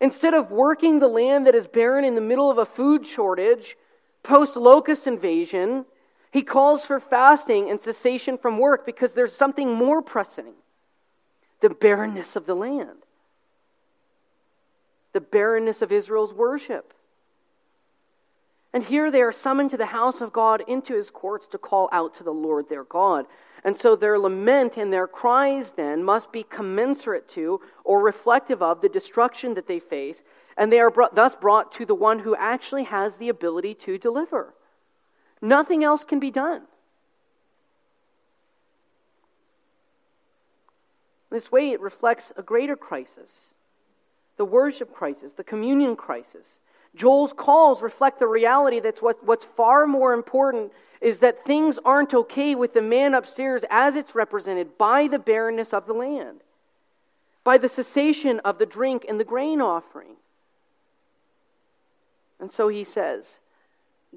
Instead 0.00 0.32
of 0.32 0.50
working 0.50 0.98
the 0.98 1.08
land 1.08 1.46
that 1.46 1.54
is 1.54 1.66
barren 1.66 2.04
in 2.04 2.14
the 2.14 2.20
middle 2.22 2.50
of 2.50 2.56
a 2.56 2.64
food 2.64 3.06
shortage, 3.06 3.76
post 4.22 4.56
locust 4.56 5.06
invasion, 5.06 5.84
he 6.30 6.42
calls 6.42 6.84
for 6.84 6.98
fasting 6.98 7.68
and 7.68 7.80
cessation 7.80 8.38
from 8.38 8.58
work 8.58 8.86
because 8.86 9.12
there's 9.12 9.34
something 9.34 9.72
more 9.74 10.00
pressing 10.00 10.54
the 11.60 11.68
barrenness 11.68 12.36
of 12.36 12.46
the 12.46 12.54
land, 12.54 13.04
the 15.12 15.20
barrenness 15.20 15.82
of 15.82 15.92
Israel's 15.92 16.32
worship. 16.32 16.94
And 18.72 18.84
here 18.84 19.10
they 19.10 19.22
are 19.22 19.32
summoned 19.32 19.70
to 19.70 19.76
the 19.76 19.86
house 19.86 20.20
of 20.20 20.32
God 20.32 20.62
into 20.68 20.94
his 20.94 21.10
courts 21.10 21.46
to 21.48 21.58
call 21.58 21.88
out 21.92 22.14
to 22.16 22.24
the 22.24 22.32
Lord 22.32 22.68
their 22.68 22.84
God. 22.84 23.26
And 23.64 23.76
so 23.76 23.96
their 23.96 24.18
lament 24.18 24.76
and 24.76 24.92
their 24.92 25.08
cries 25.08 25.72
then 25.76 26.04
must 26.04 26.32
be 26.32 26.44
commensurate 26.44 27.28
to 27.30 27.60
or 27.84 28.00
reflective 28.00 28.62
of 28.62 28.80
the 28.80 28.88
destruction 28.88 29.54
that 29.54 29.66
they 29.66 29.80
face, 29.80 30.22
and 30.56 30.72
they 30.72 30.78
are 30.78 30.90
brought, 30.90 31.14
thus 31.14 31.34
brought 31.34 31.72
to 31.72 31.84
the 31.84 31.94
one 31.94 32.20
who 32.20 32.36
actually 32.36 32.84
has 32.84 33.16
the 33.16 33.28
ability 33.28 33.74
to 33.74 33.98
deliver. 33.98 34.54
Nothing 35.42 35.82
else 35.82 36.04
can 36.04 36.20
be 36.20 36.30
done. 36.30 36.62
This 41.30 41.50
way, 41.50 41.70
it 41.70 41.80
reflects 41.80 42.32
a 42.36 42.42
greater 42.42 42.76
crisis 42.76 43.32
the 44.36 44.44
worship 44.46 44.94
crisis, 44.94 45.32
the 45.32 45.44
communion 45.44 45.94
crisis 45.94 46.60
Joel's 46.94 47.32
calls 47.32 47.82
reflect 47.82 48.18
the 48.18 48.26
reality 48.26 48.80
that's 48.80 49.00
what, 49.00 49.24
what's 49.24 49.44
far 49.44 49.86
more 49.86 50.12
important 50.12 50.72
is 51.00 51.18
that 51.18 51.44
things 51.46 51.78
aren't 51.84 52.12
okay 52.12 52.54
with 52.54 52.74
the 52.74 52.82
man 52.82 53.14
upstairs 53.14 53.62
as 53.70 53.94
it's 53.96 54.14
represented 54.14 54.76
by 54.76 55.06
the 55.08 55.18
barrenness 55.18 55.72
of 55.72 55.86
the 55.86 55.92
land, 55.92 56.40
by 57.44 57.56
the 57.56 57.68
cessation 57.68 58.40
of 58.40 58.58
the 58.58 58.66
drink 58.66 59.06
and 59.08 59.18
the 59.18 59.24
grain 59.24 59.60
offering. 59.60 60.16
And 62.38 62.52
so 62.52 62.68
he 62.68 62.84
says, 62.84 63.24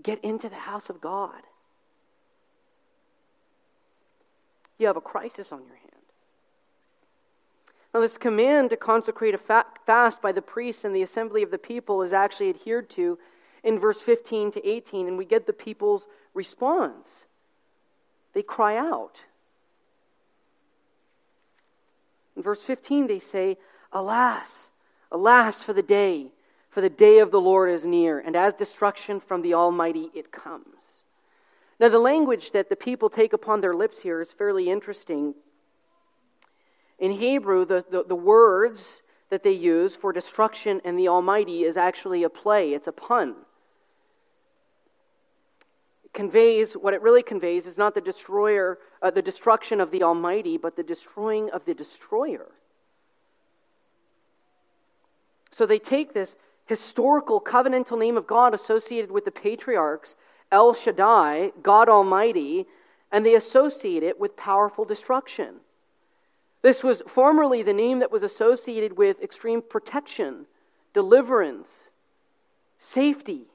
Get 0.02 0.20
into 0.24 0.50
the 0.50 0.56
house 0.56 0.90
of 0.90 1.00
God. 1.00 1.44
You 4.80 4.88
have 4.88 4.98
a 4.98 5.02
crisis 5.02 5.52
on 5.52 5.60
your 5.66 5.76
hands. 5.76 6.03
Now, 7.94 8.00
this 8.00 8.18
command 8.18 8.72
to 8.72 8.78
consecrate 8.78 9.36
a 9.36 9.64
fast 9.86 10.22
by 10.22 10.32
the 10.32 10.42
priests 10.42 10.84
and 10.84 10.96
the 10.96 11.04
assembly 11.04 11.44
of 11.44 11.52
the 11.52 11.60
people 11.60 12.02
is 12.02 12.12
actually 12.12 12.50
adhered 12.50 12.90
to 12.92 13.20
in 13.64 13.80
verse 13.80 14.02
15 14.02 14.52
to 14.54 14.68
18, 14.68 15.08
and 15.08 15.18
we 15.18 15.26
get 15.26 15.46
the 15.46 15.54
people's 15.54 16.06
response. 16.34 17.28
They 18.34 18.42
cry 18.42 18.78
out. 18.78 19.18
In 22.36 22.42
verse 22.42 22.64
15, 22.64 23.06
they 23.06 23.20
say, 23.20 23.58
Alas, 23.92 24.70
Alas 25.12 25.62
for 25.62 25.74
the 25.74 25.84
day, 25.84 26.32
for 26.72 26.82
the 26.82 26.90
day 26.90 27.20
of 27.20 27.30
the 27.30 27.40
Lord 27.40 27.70
is 27.70 27.86
near, 27.86 28.18
and 28.18 28.36
as 28.36 28.56
destruction 28.56 29.20
from 29.20 29.44
the 29.44 29.54
Almighty 29.54 30.10
it 30.16 30.32
comes. 30.32 30.66
Now, 31.80 31.90
the 31.90 32.00
language 32.00 32.52
that 32.54 32.70
the 32.70 32.76
people 32.76 33.12
take 33.12 33.34
upon 33.34 33.62
their 33.62 33.76
lips 33.76 34.00
here 34.00 34.20
is 34.20 34.32
fairly 34.32 34.72
interesting. 34.72 35.36
In 37.04 37.12
Hebrew, 37.12 37.66
the, 37.66 37.84
the, 37.92 38.06
the 38.06 38.16
words 38.16 39.02
that 39.30 39.44
they 39.44 39.52
use 39.52 39.94
for 39.94 40.14
destruction 40.14 40.80
and 40.86 40.98
the 40.98 41.10
Almighty 41.10 41.66
is 41.66 41.76
actually 41.76 42.24
a 42.24 42.30
play, 42.30 42.74
it's 42.74 42.88
a 42.88 42.94
pun. 42.94 43.36
It 46.06 46.14
conveys, 46.14 46.76
what 46.76 46.94
it 46.94 47.02
really 47.02 47.22
conveys 47.22 47.66
is 47.66 47.78
not 47.78 47.94
the 47.94 48.00
destroyer, 48.00 48.80
uh, 49.02 49.12
the 49.12 49.22
destruction 49.22 49.82
of 49.82 49.92
the 49.92 50.02
Almighty, 50.02 50.56
but 50.56 50.78
the 50.78 50.84
destroying 50.84 51.50
of 51.50 51.66
the 51.66 51.74
destroyer. 51.74 52.48
So 55.52 55.66
they 55.66 55.80
take 55.80 56.14
this 56.14 56.38
historical 56.68 57.42
covenantal 57.42 58.00
name 58.00 58.16
of 58.16 58.28
God 58.28 58.54
associated 58.54 59.12
with 59.12 59.26
the 59.26 59.32
patriarchs, 59.32 60.16
El 60.54 60.74
Shaddai, 60.74 61.52
God 61.62 61.90
Almighty, 61.90 62.66
and 63.12 63.26
they 63.26 63.36
associate 63.36 64.04
it 64.04 64.22
with 64.22 64.38
powerful 64.38 64.86
destruction. 64.86 65.56
This 66.64 66.82
was 66.82 67.04
formerly 67.06 67.62
the 67.62 67.74
name 67.74 68.00
that 68.00 68.12
was 68.12 68.24
associated 68.24 68.98
with 68.98 69.22
extreme 69.22 69.62
protection, 69.62 70.48
deliverance, 70.94 71.90
safety. 72.80 73.48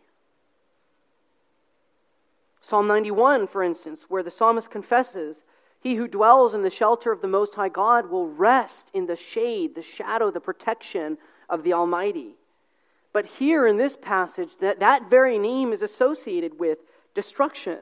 Psalm 2.60 2.86
91, 2.86 3.46
for 3.46 3.62
instance, 3.62 4.04
where 4.08 4.22
the 4.22 4.30
psalmist 4.30 4.70
confesses, 4.70 5.36
He 5.80 5.94
who 5.94 6.06
dwells 6.06 6.52
in 6.52 6.62
the 6.62 6.70
shelter 6.70 7.10
of 7.10 7.22
the 7.22 7.28
Most 7.28 7.54
High 7.54 7.70
God 7.70 8.10
will 8.10 8.28
rest 8.28 8.90
in 8.92 9.06
the 9.06 9.16
shade, 9.16 9.74
the 9.74 9.82
shadow, 9.82 10.30
the 10.30 10.38
protection 10.38 11.16
of 11.48 11.62
the 11.62 11.72
Almighty. 11.72 12.34
But 13.14 13.24
here 13.24 13.66
in 13.66 13.78
this 13.78 13.96
passage, 13.96 14.50
that, 14.60 14.80
that 14.80 15.08
very 15.08 15.38
name 15.38 15.72
is 15.72 15.80
associated 15.80 16.60
with 16.60 16.76
destruction. 17.14 17.78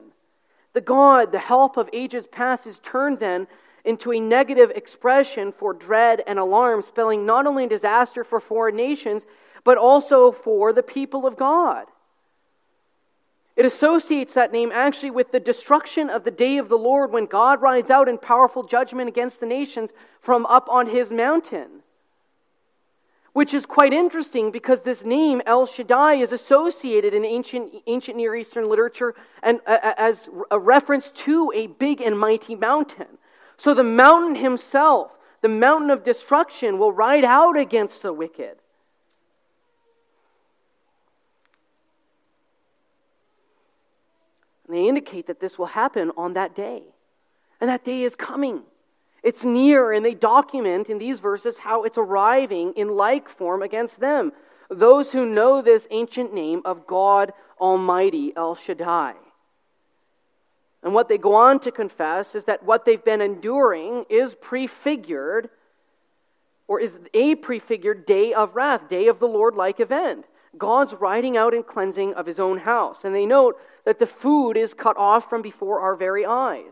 The 0.71 0.79
God, 0.79 1.33
the 1.33 1.39
help 1.39 1.75
of 1.75 1.89
ages 1.91 2.27
past, 2.27 2.65
is 2.65 2.79
turned 2.79 3.19
then 3.19 3.47
into 3.87 4.11
a 4.11 4.19
negative 4.19 4.71
expression 4.75 5.51
for 5.51 5.73
dread 5.73 6.21
and 6.27 6.37
alarm, 6.37 6.81
spelling 6.81 7.25
not 7.25 7.47
only 7.47 7.65
disaster 7.65 8.23
for 8.23 8.39
foreign 8.39 8.75
nations, 8.75 9.23
but 9.63 9.77
also 9.77 10.31
for 10.31 10.73
the 10.73 10.83
people 10.83 11.25
of 11.25 11.37
God. 11.37 11.87
It 13.57 13.65
associates 13.65 14.35
that 14.35 14.51
name 14.51 14.71
actually 14.71 15.09
with 15.09 15.31
the 15.31 15.39
destruction 15.39 16.11
of 16.11 16.23
the 16.23 16.31
day 16.31 16.57
of 16.57 16.69
the 16.69 16.77
Lord 16.77 17.11
when 17.11 17.25
God 17.25 17.59
rides 17.59 17.89
out 17.89 18.07
in 18.07 18.19
powerful 18.19 18.61
judgment 18.61 19.09
against 19.09 19.39
the 19.39 19.47
nations 19.47 19.89
from 20.21 20.45
up 20.45 20.69
on 20.69 20.87
his 20.87 21.09
mountain. 21.09 21.81
Which 23.33 23.55
is 23.55 23.65
quite 23.65 23.93
interesting 23.93 24.51
because 24.51 24.81
this 24.81 25.03
name, 25.03 25.41
El 25.47 25.65
Shaddai, 25.65 26.15
is 26.15 26.31
associated 26.31 27.15
in 27.15 27.25
ancient, 27.25 27.73
ancient 27.87 28.17
Near 28.17 28.35
Eastern 28.35 28.69
literature 28.69 29.15
and, 29.41 29.59
uh, 29.65 29.93
as 29.97 30.29
a 30.51 30.59
reference 30.59 31.09
to 31.11 31.51
a 31.55 31.65
big 31.65 31.99
and 31.99 32.17
mighty 32.17 32.53
mountain. 32.53 33.16
So 33.57 33.73
the 33.73 33.83
mountain 33.83 34.35
himself, 34.35 35.11
the 35.41 35.49
mountain 35.49 35.89
of 35.89 36.03
destruction, 36.03 36.77
will 36.77 36.91
ride 36.91 37.23
out 37.23 37.57
against 37.57 38.01
the 38.03 38.13
wicked. 38.13 38.57
And 44.67 44.75
they 44.77 44.87
indicate 44.87 45.27
that 45.27 45.39
this 45.39 45.57
will 45.57 45.67
happen 45.67 46.11
on 46.17 46.33
that 46.33 46.55
day. 46.55 46.83
And 47.59 47.69
that 47.69 47.83
day 47.83 48.03
is 48.03 48.15
coming. 48.15 48.61
It's 49.23 49.43
near, 49.43 49.91
and 49.91 50.05
they 50.05 50.13
document 50.13 50.87
in 50.87 50.99
these 50.99 51.19
verses 51.19 51.57
how 51.57 51.83
it's 51.83 51.97
arriving 51.97 52.73
in 52.75 52.89
like 52.89 53.27
form 53.27 53.61
against 53.63 53.99
them. 53.99 54.31
Those 54.69 55.11
who 55.11 55.25
know 55.25 55.61
this 55.61 55.87
ancient 55.89 56.33
name 56.33 56.61
of 56.65 56.85
God 56.85 57.33
Almighty, 57.59 58.33
El 58.35 58.55
Shaddai. 58.55 59.15
And 60.87 60.93
what 60.93 61.09
they 61.09 61.17
go 61.17 61.35
on 61.35 61.59
to 61.59 61.69
confess 61.69 62.33
is 62.33 62.45
that 62.45 62.63
what 62.63 62.85
they've 62.85 63.03
been 63.03 63.19
enduring 63.19 64.05
is 64.07 64.35
prefigured, 64.35 65.49
or 66.65 66.79
is 66.79 66.97
a 67.13 67.35
prefigured 67.35 68.05
day 68.05 68.33
of 68.33 68.55
wrath, 68.55 68.87
day 68.87 69.09
of 69.09 69.19
the 69.19 69.27
Lord 69.27 69.53
like 69.53 69.81
event. 69.81 70.23
God's 70.57 70.93
riding 70.93 71.35
out 71.35 71.53
and 71.53 71.67
cleansing 71.67 72.13
of 72.13 72.25
his 72.25 72.39
own 72.39 72.59
house. 72.59 73.03
And 73.03 73.13
they 73.13 73.25
note 73.25 73.59
that 73.83 73.99
the 73.99 74.05
food 74.05 74.53
is 74.55 74.73
cut 74.73 74.95
off 74.95 75.29
from 75.29 75.41
before 75.41 75.81
our 75.81 75.97
very 75.97 76.25
eyes. 76.25 76.71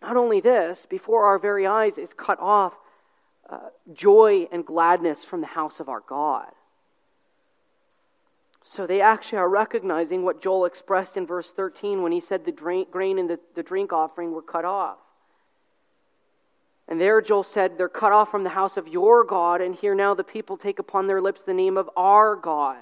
Not 0.00 0.16
only 0.16 0.40
this, 0.40 0.86
before 0.88 1.26
our 1.26 1.40
very 1.40 1.66
eyes 1.66 1.98
is 1.98 2.12
cut 2.12 2.38
off 2.38 2.74
uh, 3.50 3.70
joy 3.92 4.46
and 4.52 4.64
gladness 4.64 5.24
from 5.24 5.40
the 5.40 5.48
house 5.48 5.80
of 5.80 5.88
our 5.88 6.04
God. 6.06 6.52
So 8.64 8.86
they 8.86 9.00
actually 9.00 9.38
are 9.38 9.48
recognizing 9.48 10.22
what 10.22 10.40
Joel 10.40 10.64
expressed 10.64 11.16
in 11.16 11.26
verse 11.26 11.50
13 11.50 12.02
when 12.02 12.12
he 12.12 12.20
said 12.20 12.44
the 12.44 12.52
drink, 12.52 12.90
grain 12.90 13.18
and 13.18 13.28
the, 13.28 13.40
the 13.54 13.62
drink 13.62 13.92
offering 13.92 14.32
were 14.32 14.42
cut 14.42 14.64
off. 14.64 14.98
And 16.88 17.00
there 17.00 17.20
Joel 17.20 17.42
said, 17.42 17.78
They're 17.78 17.88
cut 17.88 18.12
off 18.12 18.30
from 18.30 18.44
the 18.44 18.50
house 18.50 18.76
of 18.76 18.88
your 18.88 19.24
God, 19.24 19.60
and 19.60 19.74
here 19.74 19.94
now 19.94 20.14
the 20.14 20.24
people 20.24 20.56
take 20.56 20.78
upon 20.78 21.06
their 21.06 21.20
lips 21.20 21.42
the 21.42 21.54
name 21.54 21.76
of 21.76 21.90
our 21.96 22.36
God. 22.36 22.78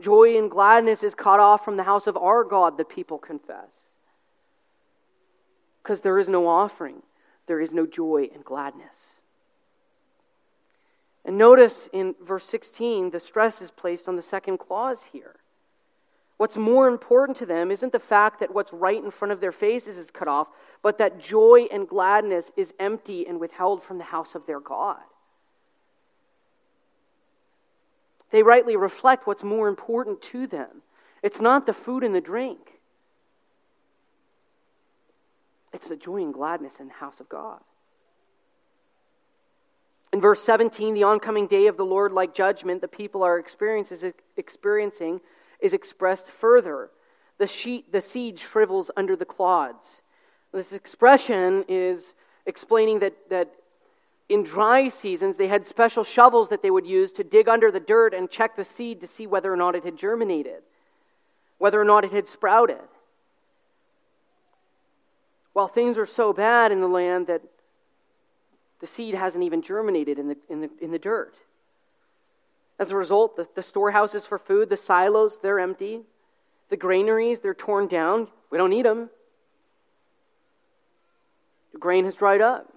Joy 0.00 0.36
and 0.36 0.50
gladness 0.50 1.02
is 1.02 1.14
cut 1.14 1.40
off 1.40 1.64
from 1.64 1.76
the 1.76 1.84
house 1.84 2.06
of 2.06 2.16
our 2.16 2.44
God, 2.44 2.76
the 2.76 2.84
people 2.84 3.18
confess. 3.18 3.68
Because 5.82 6.00
there 6.00 6.18
is 6.18 6.28
no 6.28 6.46
offering, 6.46 7.02
there 7.46 7.60
is 7.60 7.72
no 7.72 7.86
joy 7.86 8.28
and 8.34 8.44
gladness. 8.44 8.94
And 11.24 11.38
notice 11.38 11.88
in 11.92 12.14
verse 12.22 12.44
16, 12.44 13.10
the 13.10 13.20
stress 13.20 13.62
is 13.62 13.70
placed 13.70 14.08
on 14.08 14.16
the 14.16 14.22
second 14.22 14.58
clause 14.58 15.00
here. 15.12 15.36
What's 16.36 16.56
more 16.56 16.88
important 16.88 17.38
to 17.38 17.46
them 17.46 17.70
isn't 17.70 17.92
the 17.92 17.98
fact 17.98 18.40
that 18.40 18.52
what's 18.52 18.72
right 18.72 19.02
in 19.02 19.10
front 19.10 19.32
of 19.32 19.40
their 19.40 19.52
faces 19.52 19.96
is 19.96 20.10
cut 20.10 20.28
off, 20.28 20.48
but 20.82 20.98
that 20.98 21.20
joy 21.20 21.68
and 21.70 21.88
gladness 21.88 22.50
is 22.56 22.74
empty 22.78 23.26
and 23.26 23.38
withheld 23.38 23.82
from 23.82 23.98
the 23.98 24.04
house 24.04 24.34
of 24.34 24.44
their 24.46 24.60
God. 24.60 24.98
They 28.30 28.42
rightly 28.42 28.76
reflect 28.76 29.26
what's 29.28 29.44
more 29.44 29.68
important 29.68 30.20
to 30.22 30.48
them. 30.48 30.82
It's 31.22 31.40
not 31.40 31.66
the 31.66 31.72
food 31.72 32.02
and 32.02 32.14
the 32.14 32.20
drink, 32.20 32.58
it's 35.72 35.88
the 35.88 35.96
joy 35.96 36.22
and 36.22 36.34
gladness 36.34 36.74
in 36.80 36.88
the 36.88 36.94
house 36.94 37.20
of 37.20 37.28
God. 37.28 37.60
In 40.14 40.20
verse 40.20 40.44
17, 40.44 40.94
the 40.94 41.02
oncoming 41.02 41.48
day 41.48 41.66
of 41.66 41.76
the 41.76 41.84
Lord 41.84 42.12
like 42.12 42.32
judgment 42.32 42.80
the 42.80 42.86
people 42.86 43.24
are 43.24 43.36
experiencing 43.36 45.20
is 45.58 45.72
expressed 45.72 46.28
further. 46.28 46.90
The, 47.38 47.48
sheet, 47.48 47.90
the 47.90 48.00
seed 48.00 48.38
shrivels 48.38 48.92
under 48.96 49.16
the 49.16 49.24
clods. 49.24 50.02
This 50.52 50.70
expression 50.70 51.64
is 51.66 52.14
explaining 52.46 53.00
that, 53.00 53.14
that 53.28 53.54
in 54.28 54.44
dry 54.44 54.88
seasons 54.88 55.36
they 55.36 55.48
had 55.48 55.66
special 55.66 56.04
shovels 56.04 56.48
that 56.50 56.62
they 56.62 56.70
would 56.70 56.86
use 56.86 57.10
to 57.10 57.24
dig 57.24 57.48
under 57.48 57.72
the 57.72 57.80
dirt 57.80 58.14
and 58.14 58.30
check 58.30 58.54
the 58.54 58.64
seed 58.64 59.00
to 59.00 59.08
see 59.08 59.26
whether 59.26 59.52
or 59.52 59.56
not 59.56 59.74
it 59.74 59.82
had 59.82 59.96
germinated, 59.96 60.62
whether 61.58 61.80
or 61.80 61.84
not 61.84 62.04
it 62.04 62.12
had 62.12 62.28
sprouted. 62.28 62.78
While 65.54 65.66
things 65.66 65.98
are 65.98 66.06
so 66.06 66.32
bad 66.32 66.70
in 66.70 66.80
the 66.80 66.86
land 66.86 67.26
that 67.26 67.42
the 68.80 68.86
seed 68.86 69.14
hasn't 69.14 69.44
even 69.44 69.62
germinated 69.62 70.18
in 70.18 70.28
the, 70.28 70.36
in 70.48 70.60
the, 70.60 70.70
in 70.80 70.90
the 70.90 70.98
dirt. 70.98 71.34
As 72.78 72.90
a 72.90 72.96
result, 72.96 73.36
the, 73.36 73.46
the 73.54 73.62
storehouses 73.62 74.26
for 74.26 74.38
food, 74.38 74.68
the 74.68 74.76
silos, 74.76 75.38
they're 75.42 75.60
empty. 75.60 76.00
The 76.70 76.76
granaries, 76.76 77.40
they're 77.40 77.54
torn 77.54 77.86
down. 77.86 78.28
We 78.50 78.58
don't 78.58 78.70
need 78.70 78.84
them. 78.84 79.10
The 81.72 81.78
grain 81.78 82.04
has 82.04 82.14
dried 82.14 82.40
up. 82.40 82.72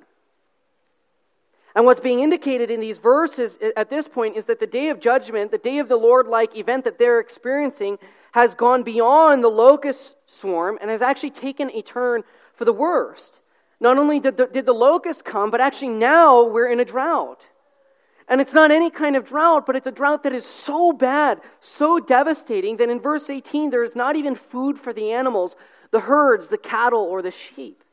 And 1.75 1.85
what's 1.85 1.99
being 1.99 2.21
indicated 2.21 2.71
in 2.71 2.79
these 2.79 2.97
verses 2.97 3.57
at 3.75 3.89
this 3.89 4.07
point 4.07 4.35
is 4.35 4.45
that 4.45 4.59
the 4.59 4.65
day 4.65 4.89
of 4.89 4.99
judgment, 4.99 5.51
the 5.51 5.59
day 5.59 5.77
of 5.77 5.87
the 5.87 5.95
Lord 5.95 6.25
like 6.25 6.57
event 6.57 6.83
that 6.85 6.97
they're 6.97 7.19
experiencing, 7.19 7.99
has 8.31 8.55
gone 8.55 8.81
beyond 8.81 9.43
the 9.43 9.49
locust 9.49 10.15
swarm 10.25 10.79
and 10.81 10.89
has 10.89 11.03
actually 11.03 11.29
taken 11.29 11.69
a 11.71 11.83
turn 11.83 12.23
for 12.55 12.65
the 12.65 12.73
worst. 12.73 13.39
Not 13.79 13.97
only 13.97 14.19
did 14.19 14.37
the, 14.37 14.47
did 14.47 14.65
the 14.65 14.73
locust 14.73 15.23
come, 15.23 15.51
but 15.51 15.61
actually 15.61 15.89
now 15.89 16.43
we're 16.43 16.71
in 16.71 16.79
a 16.79 16.85
drought. 16.85 17.41
And 18.27 18.41
it's 18.41 18.53
not 18.53 18.71
any 18.71 18.89
kind 18.89 19.15
of 19.15 19.25
drought, 19.25 19.65
but 19.65 19.75
it's 19.75 19.87
a 19.87 19.91
drought 19.91 20.23
that 20.23 20.33
is 20.33 20.45
so 20.45 20.91
bad, 20.91 21.39
so 21.61 21.99
devastating, 21.99 22.77
that 22.77 22.89
in 22.89 22.99
verse 22.99 23.29
18 23.29 23.69
there 23.69 23.83
is 23.83 23.95
not 23.95 24.15
even 24.15 24.35
food 24.35 24.77
for 24.77 24.91
the 24.91 25.11
animals, 25.11 25.55
the 25.91 26.01
herds, 26.01 26.47
the 26.47 26.57
cattle, 26.57 27.03
or 27.03 27.21
the 27.21 27.31
sheep. 27.31 27.83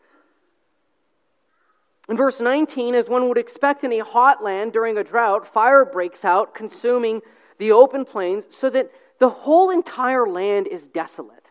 In 2.08 2.16
verse 2.16 2.40
19, 2.40 2.94
as 2.94 3.08
one 3.08 3.28
would 3.28 3.38
expect 3.38 3.84
in 3.84 3.92
a 3.92 4.04
hot 4.04 4.42
land 4.42 4.72
during 4.72 4.98
a 4.98 5.04
drought, 5.04 5.46
fire 5.46 5.84
breaks 5.84 6.24
out, 6.24 6.54
consuming 6.54 7.20
the 7.58 7.72
open 7.72 8.04
plains, 8.04 8.44
so 8.50 8.68
that 8.70 8.90
the 9.20 9.30
whole 9.30 9.70
entire 9.70 10.26
land 10.26 10.66
is 10.66 10.84
desolate. 10.86 11.46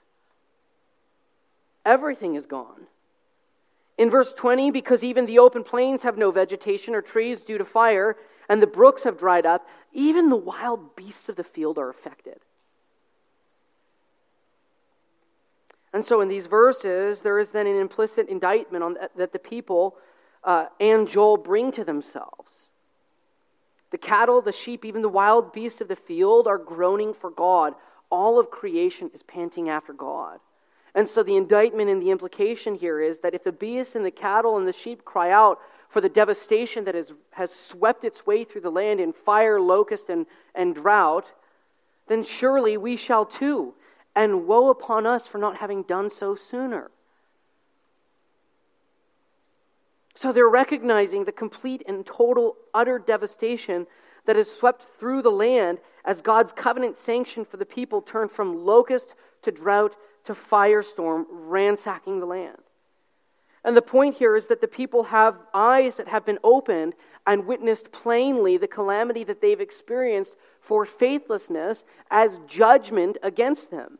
Everything 1.85 2.35
is 2.35 2.45
gone. 2.45 2.87
In 4.03 4.09
verse 4.09 4.33
20, 4.33 4.69
because 4.69 5.01
even 5.01 5.25
the 5.25 5.39
open 5.39 5.63
plains 5.63 6.03
have 6.03 6.17
no 6.17 6.29
vegetation 6.29 6.93
or 6.93 7.01
trees 7.01 7.41
due 7.43 7.57
to 7.57 7.63
fire, 7.63 8.17
and 8.49 8.61
the 8.61 8.67
brooks 8.67 9.03
have 9.03 9.17
dried 9.17 9.45
up, 9.45 9.65
even 9.93 10.27
the 10.27 10.35
wild 10.35 10.93
beasts 10.97 11.29
of 11.29 11.37
the 11.37 11.43
field 11.45 11.77
are 11.77 11.89
affected. 11.89 12.39
And 15.93 16.05
so, 16.05 16.19
in 16.19 16.27
these 16.27 16.47
verses, 16.47 17.21
there 17.21 17.39
is 17.39 17.51
then 17.51 17.65
an 17.65 17.77
implicit 17.77 18.27
indictment 18.27 18.83
on 18.83 18.97
that, 19.15 19.31
the 19.31 19.39
people 19.39 19.95
uh, 20.43 20.65
and 20.81 21.07
Joel 21.07 21.37
bring 21.37 21.71
to 21.71 21.85
themselves. 21.85 22.51
The 23.91 23.97
cattle, 23.97 24.41
the 24.41 24.51
sheep, 24.51 24.83
even 24.83 25.01
the 25.01 25.07
wild 25.07 25.53
beasts 25.53 25.79
of 25.79 25.87
the 25.87 25.95
field 25.95 26.45
are 26.45 26.57
groaning 26.57 27.13
for 27.13 27.29
God. 27.29 27.73
All 28.09 28.37
of 28.37 28.51
creation 28.51 29.11
is 29.13 29.23
panting 29.23 29.69
after 29.69 29.93
God. 29.93 30.41
And 30.95 31.09
so, 31.09 31.23
the 31.23 31.35
indictment 31.35 31.89
and 31.89 32.01
the 32.01 32.11
implication 32.11 32.75
here 32.75 33.01
is 33.01 33.19
that 33.19 33.33
if 33.33 33.43
the 33.43 33.51
beasts 33.51 33.95
and 33.95 34.05
the 34.05 34.11
cattle 34.11 34.57
and 34.57 34.67
the 34.67 34.73
sheep 34.73 35.03
cry 35.03 35.31
out 35.31 35.59
for 35.89 36.01
the 36.01 36.09
devastation 36.09 36.83
that 36.85 36.95
is, 36.95 37.13
has 37.31 37.51
swept 37.51 38.03
its 38.03 38.25
way 38.25 38.43
through 38.43 38.61
the 38.61 38.71
land 38.71 38.99
in 38.99 39.13
fire, 39.13 39.59
locust, 39.59 40.09
and, 40.09 40.27
and 40.53 40.75
drought, 40.75 41.25
then 42.07 42.23
surely 42.23 42.77
we 42.77 42.95
shall 42.95 43.25
too 43.25 43.73
and 44.15 44.47
woe 44.47 44.69
upon 44.69 45.05
us 45.05 45.25
for 45.25 45.37
not 45.37 45.57
having 45.57 45.83
done 45.83 46.09
so 46.09 46.35
sooner. 46.35 46.91
So 50.15 50.31
they're 50.31 50.47
recognizing 50.47 51.25
the 51.25 51.31
complete 51.31 51.83
and 51.87 52.05
total, 52.05 52.55
utter 52.73 52.99
devastation 52.99 53.87
that 54.25 54.35
has 54.35 54.51
swept 54.51 54.83
through 54.99 55.23
the 55.23 55.31
land 55.31 55.79
as 56.05 56.21
God's 56.21 56.53
covenant 56.53 56.97
sanction 56.97 57.45
for 57.45 57.57
the 57.57 57.65
people 57.65 58.01
turned 58.01 58.31
from 58.31 58.65
locust 58.65 59.15
to 59.41 59.51
drought 59.51 59.95
to 60.25 60.33
firestorm, 60.33 61.25
ransacking 61.29 62.19
the 62.19 62.25
land. 62.25 62.57
And 63.63 63.77
the 63.77 63.81
point 63.81 64.15
here 64.15 64.35
is 64.35 64.47
that 64.47 64.61
the 64.61 64.67
people 64.67 65.03
have 65.03 65.37
eyes 65.53 65.95
that 65.95 66.07
have 66.09 66.25
been 66.25 66.39
opened 66.43 66.93
and 67.25 67.45
witnessed 67.45 67.91
plainly 67.91 68.57
the 68.57 68.67
calamity 68.67 69.23
that 69.23 69.41
they've 69.41 69.59
experienced 69.59 70.33
for 70.59 70.85
faithlessness 70.85 71.83
as 72.11 72.39
judgment 72.47 73.17
against 73.23 73.71
them 73.71 73.99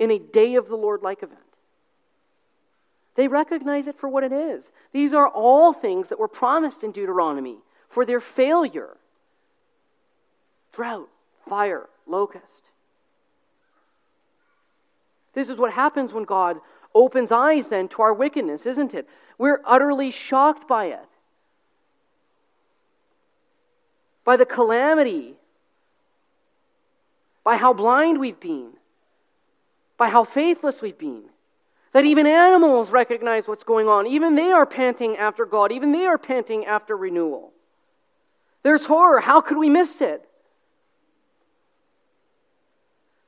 in 0.00 0.10
a 0.10 0.18
day 0.18 0.56
of 0.56 0.68
the 0.68 0.76
Lord 0.76 1.02
like 1.02 1.22
event. 1.22 1.40
They 3.14 3.28
recognize 3.28 3.86
it 3.86 3.98
for 3.98 4.08
what 4.08 4.24
it 4.24 4.32
is. 4.32 4.64
These 4.92 5.12
are 5.12 5.28
all 5.28 5.72
things 5.72 6.08
that 6.08 6.18
were 6.18 6.28
promised 6.28 6.82
in 6.82 6.92
Deuteronomy 6.92 7.58
for 7.88 8.04
their 8.04 8.20
failure 8.20 8.96
drought, 10.72 11.08
fire, 11.48 11.88
locust. 12.06 12.69
This 15.34 15.48
is 15.48 15.58
what 15.58 15.72
happens 15.72 16.12
when 16.12 16.24
God 16.24 16.58
opens 16.94 17.30
eyes 17.30 17.68
then 17.68 17.88
to 17.88 18.02
our 18.02 18.12
wickedness, 18.12 18.66
isn't 18.66 18.94
it? 18.94 19.08
We're 19.38 19.60
utterly 19.64 20.10
shocked 20.10 20.68
by 20.68 20.86
it, 20.86 21.08
by 24.24 24.36
the 24.36 24.46
calamity, 24.46 25.34
by 27.44 27.56
how 27.56 27.72
blind 27.72 28.18
we've 28.18 28.40
been 28.40 28.72
by 30.00 30.08
how 30.08 30.24
faithless 30.24 30.80
we've 30.80 30.96
been. 30.96 31.24
That 31.92 32.06
even 32.06 32.26
animals 32.26 32.90
recognize 32.90 33.46
what's 33.46 33.64
going 33.64 33.86
on. 33.86 34.06
Even 34.06 34.34
they 34.34 34.50
are 34.50 34.64
panting 34.64 35.18
after 35.18 35.44
God. 35.44 35.72
Even 35.72 35.92
they 35.92 36.06
are 36.06 36.16
panting 36.16 36.64
after 36.64 36.96
renewal. 36.96 37.52
There's 38.62 38.86
horror. 38.86 39.20
How 39.20 39.42
could 39.42 39.58
we 39.58 39.68
miss 39.68 40.00
it? 40.00 40.26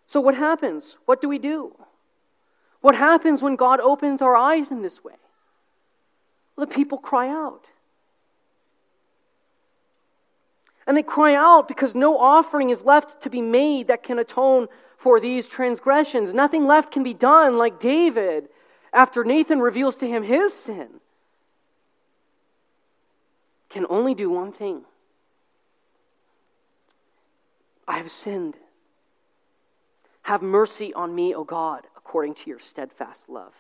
So, 0.07 0.19
what 0.19 0.35
happens? 0.35 0.97
What 1.05 1.21
do 1.21 1.29
we 1.29 1.39
do? 1.39 1.77
What 2.83 2.95
happens 2.95 3.41
when 3.41 3.57
God 3.57 3.81
opens 3.81 4.21
our 4.21 4.37
eyes 4.37 4.71
in 4.71 4.83
this 4.83 5.03
way? 5.03 5.15
The 6.59 6.67
people 6.67 6.99
cry 6.99 7.29
out. 7.29 7.65
And 10.87 10.97
they 10.97 11.03
cry 11.03 11.35
out 11.35 11.69
because 11.69 11.95
no 11.95 12.19
offering 12.19 12.71
is 12.71 12.83
left 12.83 13.23
to 13.23 13.31
be 13.31 13.41
made 13.41 13.87
that 13.87 14.03
can 14.03 14.19
atone 14.19 14.67
for 14.99 15.21
these 15.21 15.47
transgressions. 15.47 16.35
Nothing 16.35 16.67
left 16.67 16.93
can 16.93 17.05
be 17.05 17.15
done 17.15 17.57
like 17.57 17.81
David 17.81 18.49
after 18.93 19.23
Nathan 19.25 19.61
reveals 19.61 19.97
to 19.97 20.09
him 20.09 20.25
his 20.25 20.53
sin. 20.53 20.89
Can 23.71 23.87
only 23.89 24.15
do 24.15 24.29
one 24.29 24.53
thing 24.53 24.83
I 27.87 27.99
have 27.99 28.11
sinned. 28.11 28.55
Have 30.23 30.43
mercy 30.43 30.93
on 30.95 31.15
me, 31.15 31.35
O 31.35 31.45
God, 31.45 31.87
according 32.05 32.35
to 32.35 32.51
your 32.51 32.59
steadfast 32.59 33.29
love. 33.29 33.55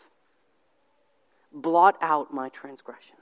Blot 1.52 1.96
out 2.00 2.33
my 2.33 2.48
transgressions. 2.48 3.18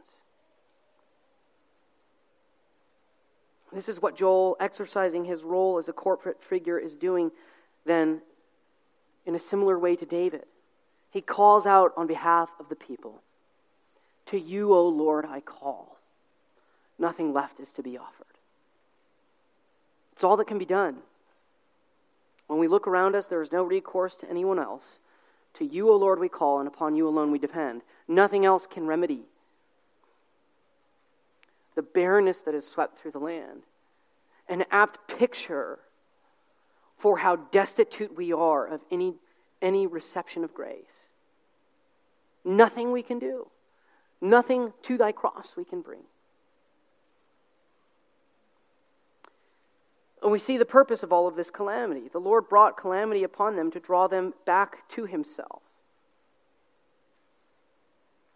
This 3.72 3.88
is 3.88 4.02
what 4.02 4.16
Joel, 4.16 4.56
exercising 4.59 5.24
his 5.24 5.44
role 5.44 5.78
as 5.78 5.88
a 5.88 5.92
corporate 5.92 6.42
figure, 6.42 6.78
is 6.78 6.94
doing 6.94 7.30
then, 7.85 8.20
in 9.26 9.35
a 9.35 9.38
similar 9.38 9.78
way 9.78 9.96
to 9.96 10.04
David, 10.04 10.44
he 11.11 11.20
calls 11.20 11.66
out 11.66 11.92
on 11.96 12.06
behalf 12.06 12.50
of 12.59 12.68
the 12.68 12.76
people 12.76 13.22
To 14.26 14.38
you, 14.38 14.74
O 14.74 14.87
Lord, 14.88 15.24
I 15.24 15.40
call. 15.40 15.96
Nothing 16.98 17.33
left 17.33 17.59
is 17.59 17.72
to 17.72 17.83
be 17.83 17.96
offered. 17.96 18.26
It's 20.12 20.22
all 20.22 20.37
that 20.37 20.46
can 20.46 20.59
be 20.59 20.66
done. 20.66 20.98
When 22.46 22.59
we 22.59 22.68
look 22.68 22.87
around 22.87 23.14
us, 23.14 23.26
there 23.26 23.42
is 23.42 23.52
no 23.52 23.62
recourse 23.62 24.14
to 24.16 24.28
anyone 24.28 24.59
else. 24.59 24.83
To 25.54 25.64
you, 25.64 25.90
O 25.90 25.96
Lord, 25.96 26.18
we 26.18 26.28
call, 26.28 26.58
and 26.58 26.68
upon 26.68 26.94
you 26.94 27.08
alone 27.08 27.30
we 27.30 27.38
depend. 27.38 27.82
Nothing 28.08 28.44
else 28.44 28.66
can 28.70 28.86
remedy 28.86 29.24
the 31.74 31.82
barrenness 31.82 32.36
that 32.44 32.54
has 32.54 32.66
swept 32.66 32.98
through 32.98 33.12
the 33.12 33.18
land. 33.18 33.62
An 34.48 34.64
apt 34.70 35.08
picture 35.18 35.78
for 36.98 37.18
how 37.18 37.36
destitute 37.36 38.14
we 38.14 38.32
are 38.32 38.66
of 38.66 38.80
any, 38.90 39.14
any 39.62 39.86
reception 39.86 40.44
of 40.44 40.52
grace. 40.52 41.06
Nothing 42.44 42.92
we 42.92 43.02
can 43.02 43.18
do, 43.18 43.48
nothing 44.20 44.72
to 44.82 44.98
thy 44.98 45.12
cross 45.12 45.54
we 45.56 45.64
can 45.64 45.80
bring. 45.80 46.02
And 50.22 50.30
we 50.30 50.38
see 50.38 50.59
the 50.59 50.64
purpose 50.64 51.02
of 51.02 51.12
all 51.12 51.26
of 51.26 51.37
this 51.37 51.50
calamity. 51.50 52.09
The 52.09 52.18
Lord 52.18 52.48
brought 52.48 52.76
calamity 52.76 53.24
upon 53.24 53.56
them 53.56 53.70
to 53.70 53.80
draw 53.80 54.06
them 54.06 54.35
back 54.44 54.88
to 54.90 55.06
himself. 55.06 55.62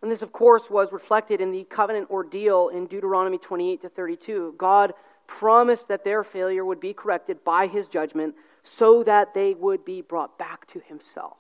And 0.01 0.11
this, 0.11 0.23
of 0.23 0.33
course, 0.33 0.69
was 0.69 0.93
reflected 0.93 1.41
in 1.41 1.51
the 1.51 1.65
covenant 1.65 2.11
ordeal 2.11 2.69
in 2.69 2.87
Deuteronomy 2.87 3.39
28 3.39 3.83
to 3.83 3.89
32. 3.89 4.55
God 4.59 4.93
promised 5.27 5.89
that 5.89 6.05
their 6.05 6.23
failure 6.23 6.65
would 6.65 6.81
be 6.81 6.93
corrected 6.93 7.43
by 7.43 7.67
his 7.67 7.87
judgment 7.87 8.35
so 8.63 9.03
that 9.03 9.33
they 9.35 9.55
would 9.55 9.85
be 9.85 10.03
brought 10.03 10.39
back 10.39 10.67
to 10.73 10.81
himself. 10.81 11.37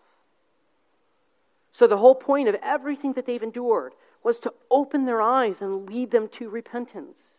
So, 1.72 1.86
the 1.86 1.98
whole 1.98 2.14
point 2.14 2.48
of 2.48 2.56
everything 2.62 3.14
that 3.14 3.26
they've 3.26 3.42
endured 3.42 3.92
was 4.22 4.38
to 4.38 4.54
open 4.70 5.04
their 5.04 5.20
eyes 5.20 5.60
and 5.60 5.88
lead 5.88 6.10
them 6.10 6.28
to 6.28 6.48
repentance. 6.48 7.33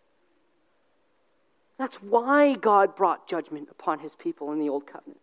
That's 1.78 1.96
why 1.98 2.54
God 2.54 2.96
brought 2.96 3.28
judgment 3.28 3.70
upon 3.70 4.00
his 4.00 4.16
people 4.16 4.52
in 4.52 4.60
the 4.60 4.70
Old 4.70 4.88
Covenant. 4.88 5.20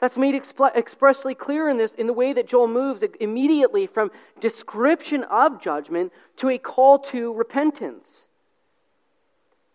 That's 0.00 0.16
made 0.16 0.34
expressly 0.34 1.34
clear 1.34 1.68
in, 1.68 1.76
this, 1.76 1.92
in 1.98 2.06
the 2.06 2.12
way 2.12 2.32
that 2.32 2.46
Joel 2.46 2.68
moves 2.68 3.02
immediately 3.18 3.86
from 3.86 4.12
description 4.40 5.24
of 5.24 5.60
judgment 5.60 6.12
to 6.36 6.48
a 6.48 6.58
call 6.58 7.00
to 7.00 7.34
repentance. 7.34 8.28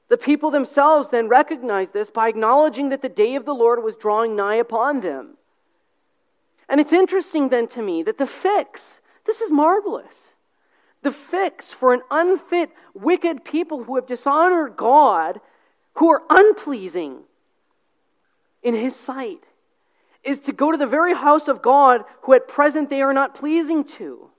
The 0.08 0.18
people 0.18 0.50
themselves 0.50 1.10
then 1.10 1.28
recognize 1.28 1.90
this 1.92 2.10
by 2.10 2.30
acknowledging 2.30 2.90
that 2.90 3.02
the 3.02 3.10
day 3.10 3.36
of 3.36 3.46
the 3.46 3.54
Lord 3.54 3.84
was 3.84 3.96
drawing 3.96 4.36
nigh 4.36 4.56
upon 4.56 5.02
them. 5.02 5.38
And 6.70 6.80
it's 6.80 6.94
interesting 6.94 7.50
then 7.50 7.68
to 7.70 7.82
me 7.82 8.04
that 8.04 8.18
the 8.18 8.28
fix, 8.28 9.02
this 9.26 9.42
is 9.42 9.52
marvelous. 9.52 10.16
The 11.02 11.12
fix 11.12 11.74
for 11.74 11.94
an 11.94 12.02
unfit, 12.10 12.70
wicked 12.94 13.44
people 13.44 13.84
who 13.84 13.96
have 13.96 14.08
dishonored 14.08 14.78
God, 14.78 15.42
who 15.96 16.12
are 16.12 16.24
unpleasing 16.30 17.20
in 18.62 18.74
His 18.74 18.96
sight, 18.96 19.44
is 20.24 20.40
to 20.42 20.54
go 20.54 20.72
to 20.72 20.78
the 20.78 20.88
very 20.88 21.14
house 21.14 21.48
of 21.48 21.62
God 21.62 22.04
who 22.22 22.34
at 22.34 22.48
present 22.48 22.90
they 22.90 23.02
are 23.02 23.14
not 23.14 23.36
pleasing 23.36 23.84
to. 23.84 24.30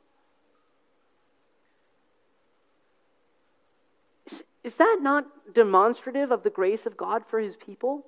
Is 4.64 4.76
that 4.76 4.98
not 5.02 5.26
demonstrative 5.52 6.32
of 6.32 6.42
the 6.42 6.50
grace 6.50 6.86
of 6.86 6.96
God 6.96 7.24
for 7.26 7.38
his 7.38 7.54
people? 7.54 8.06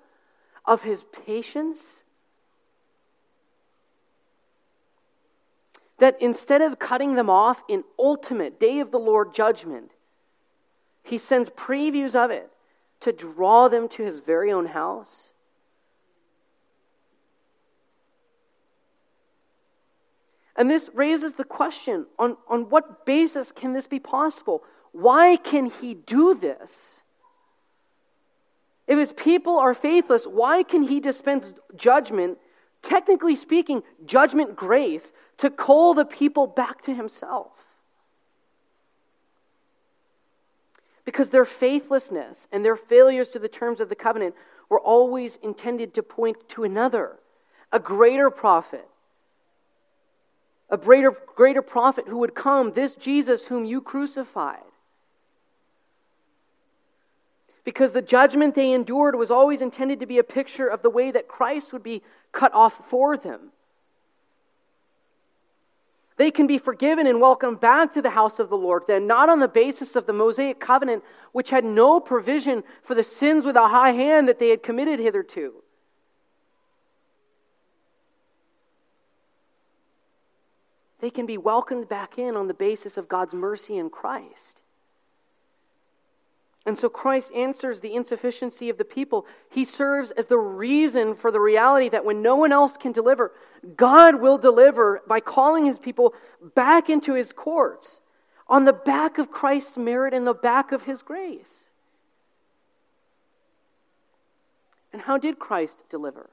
Of 0.65 0.83
his 0.83 1.05
patience? 1.27 1.79
That 5.99 6.17
instead 6.21 6.63
of 6.63 6.79
cutting 6.79 7.15
them 7.15 7.29
off 7.29 7.63
in 7.69 7.85
ultimate 7.99 8.59
day 8.59 8.81
of 8.81 8.91
the 8.91 8.99
Lord 8.99 9.35
judgment, 9.35 9.91
he 11.03 11.19
sends 11.19 11.51
previews 11.51 12.15
of 12.15 12.31
it 12.31 12.51
to 13.01 13.13
draw 13.13 13.69
them 13.69 13.89
to 13.91 14.03
his 14.03 14.19
very 14.19 14.53
own 14.53 14.67
house. 14.67 15.11
And 20.57 20.71
this 20.71 20.89
raises 20.95 21.35
the 21.35 21.45
question 21.45 22.07
on, 22.19 22.37
on 22.49 22.71
what 22.71 23.05
basis 23.05 23.53
can 23.53 23.75
this 23.75 23.87
be 23.87 24.01
possible? 24.01 24.63
Why 24.93 25.37
can 25.37 25.67
he 25.67 25.95
do 25.95 26.35
this? 26.35 26.73
If 28.87 28.99
his 28.99 29.13
people 29.13 29.59
are 29.59 29.75
faithless, 29.75 30.25
why 30.27 30.63
can 30.63 30.83
he 30.83 31.01
dispense 31.01 31.53
judgment, 31.75 32.39
technically 32.83 33.35
speaking, 33.35 33.83
judgment 34.07 34.57
grace, 34.57 35.13
to 35.39 35.51
call 35.51 35.93
the 35.93 36.05
people 36.05 36.47
back 36.47 36.83
to 36.85 36.95
himself? 36.95 37.53
Because 41.07 41.31
their 41.31 41.45
faithlessness 41.47 42.49
and 42.53 42.63
their 42.63 42.77
failures 42.77 43.29
to 43.29 43.39
the 43.39 43.49
terms 43.49 43.81
of 43.81 43.89
the 43.89 43.95
covenant 43.95 44.35
were 44.69 44.81
always 44.81 45.39
intended 45.41 45.95
to 45.95 46.03
point 46.03 46.37
to 46.51 46.65
another, 46.65 47.17
a 47.73 47.79
greater 47.79 48.29
prophet, 48.29 48.87
a 50.69 50.77
greater, 50.77 51.17
greater 51.37 51.63
prophet 51.63 52.09
who 52.09 52.19
would 52.19 52.35
come, 52.35 52.73
this 52.73 52.97
Jesus 52.97 53.47
whom 53.47 53.65
you 53.65 53.81
crucified. 53.81 54.59
Because 57.65 57.93
the 57.93 58.03
judgment 58.03 58.57
they 58.57 58.73
endured 58.73 59.15
was 59.15 59.31
always 59.31 59.61
intended 59.61 60.01
to 60.01 60.07
be 60.07 60.19
a 60.19 60.25
picture 60.25 60.67
of 60.67 60.83
the 60.83 60.91
way 60.91 61.13
that 61.13 61.29
Christ 61.29 61.73
would 61.73 61.85
be 61.85 62.03
cut 62.33 62.53
off 62.53 62.89
for 62.91 63.17
them. 63.17 63.53
They 66.17 66.31
can 66.31 66.47
be 66.47 66.59
forgiven 66.59 67.07
and 67.07 67.21
welcomed 67.21 67.61
back 67.61 67.93
to 67.93 68.03
the 68.03 68.11
house 68.11 68.39
of 68.39 68.49
the 68.49 68.57
Lord, 68.57 68.85
then, 68.87 69.07
not 69.07 69.29
on 69.29 69.39
the 69.39 69.49
basis 69.49 69.97
of 69.97 70.07
the 70.07 70.15
Mosaic 70.15 70.59
covenant, 70.59 71.05
which 71.33 71.51
had 71.51 71.65
no 71.65 72.01
provision 72.01 72.65
for 72.83 72.95
the 72.95 73.03
sins 73.03 73.45
with 73.45 73.57
a 73.57 73.69
high 73.69 73.93
hand 73.93 74.29
that 74.29 74.39
they 74.39 74.49
had 74.49 74.63
committed 74.63 74.99
hitherto. 74.99 75.63
They 81.01 81.11
can 81.11 81.27
be 81.27 81.37
welcomed 81.37 81.89
back 81.89 82.19
in 82.19 82.35
on 82.35 82.49
the 82.49 82.55
basis 82.55 82.97
of 82.97 83.09
God's 83.09 83.35
mercy 83.35 83.77
in 83.77 83.91
Christ. 83.91 84.63
And 86.65 86.77
so 86.77 86.89
Christ 86.89 87.31
answers 87.33 87.79
the 87.79 87.95
insufficiency 87.95 88.71
of 88.71 88.79
the 88.79 88.85
people. 88.85 89.27
He 89.51 89.65
serves 89.65 90.11
as 90.13 90.27
the 90.27 90.39
reason 90.39 91.15
for 91.15 91.31
the 91.31 91.41
reality 91.41 91.89
that 91.91 92.05
when 92.05 92.23
no 92.23 92.35
one 92.35 92.51
else 92.51 92.77
can 92.77 92.91
deliver, 92.91 93.33
God 93.77 94.17
will 94.17 94.39
deliver 94.39 95.03
by 95.07 95.21
calling 95.21 95.65
his 95.65 95.79
people 95.79 96.15
back 96.55 96.89
into 96.89 97.15
his 97.15 97.33
courts 97.33 98.01
on 98.49 98.65
the 98.65 98.73
back 98.73 99.19
of 99.19 99.31
Christ's 99.31 99.77
merit 99.77 100.15
and 100.15 100.27
the 100.27 100.35
back 100.35 100.73
of 100.73 100.83
his 100.83 101.03
grace. 101.03 101.53
And 104.93 105.03
how 105.03 105.19
did 105.19 105.39
Christ 105.39 105.77
deliver? 105.91 106.31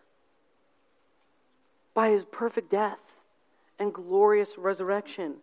By 1.93 2.09
his 2.09 2.23
perfect 2.23 2.71
death 2.71 2.99
and 3.79 3.93
glorious 3.93 4.57
resurrection, 4.57 5.35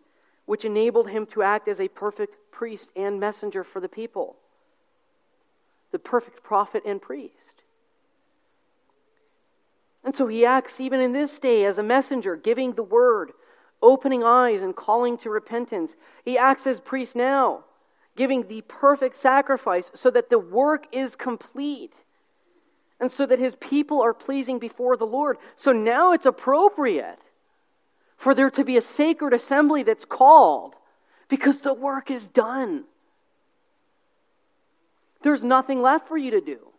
which 0.45 0.65
enabled 0.65 1.09
him 1.09 1.25
to 1.27 1.43
act 1.43 1.67
as 1.67 1.79
a 1.79 1.87
perfect 1.87 2.35
priest 2.51 2.89
and 2.95 3.19
messenger 3.19 3.63
for 3.63 3.79
the 3.79 3.89
people 3.89 4.37
the 5.91 5.99
perfect 5.99 6.41
prophet 6.41 6.83
and 6.85 7.01
priest. 7.01 7.60
And 10.03 10.15
so 10.15 10.27
he 10.27 10.45
acts 10.45 10.79
even 10.79 10.99
in 10.99 11.13
this 11.13 11.37
day 11.39 11.65
as 11.65 11.77
a 11.77 11.83
messenger, 11.83 12.35
giving 12.35 12.73
the 12.73 12.83
word, 12.83 13.31
opening 13.81 14.23
eyes, 14.23 14.61
and 14.61 14.75
calling 14.75 15.17
to 15.19 15.29
repentance. 15.29 15.95
He 16.25 16.37
acts 16.37 16.65
as 16.65 16.79
priest 16.79 17.15
now, 17.15 17.65
giving 18.15 18.47
the 18.47 18.61
perfect 18.61 19.17
sacrifice 19.17 19.91
so 19.93 20.09
that 20.11 20.29
the 20.29 20.39
work 20.39 20.87
is 20.91 21.15
complete 21.15 21.93
and 22.99 23.11
so 23.11 23.25
that 23.25 23.39
his 23.39 23.55
people 23.55 24.01
are 24.01 24.13
pleasing 24.13 24.59
before 24.59 24.95
the 24.95 25.05
Lord. 25.05 25.37
So 25.55 25.71
now 25.71 26.13
it's 26.13 26.25
appropriate 26.25 27.19
for 28.15 28.35
there 28.35 28.51
to 28.51 28.63
be 28.63 28.77
a 28.77 28.81
sacred 28.81 29.33
assembly 29.33 29.81
that's 29.81 30.05
called 30.05 30.75
because 31.27 31.61
the 31.61 31.73
work 31.73 32.11
is 32.11 32.27
done. 32.27 32.83
There's 35.23 35.43
nothing 35.43 35.81
left 35.81 36.07
for 36.07 36.17
you 36.17 36.31
to 36.31 36.41
do. 36.41 36.70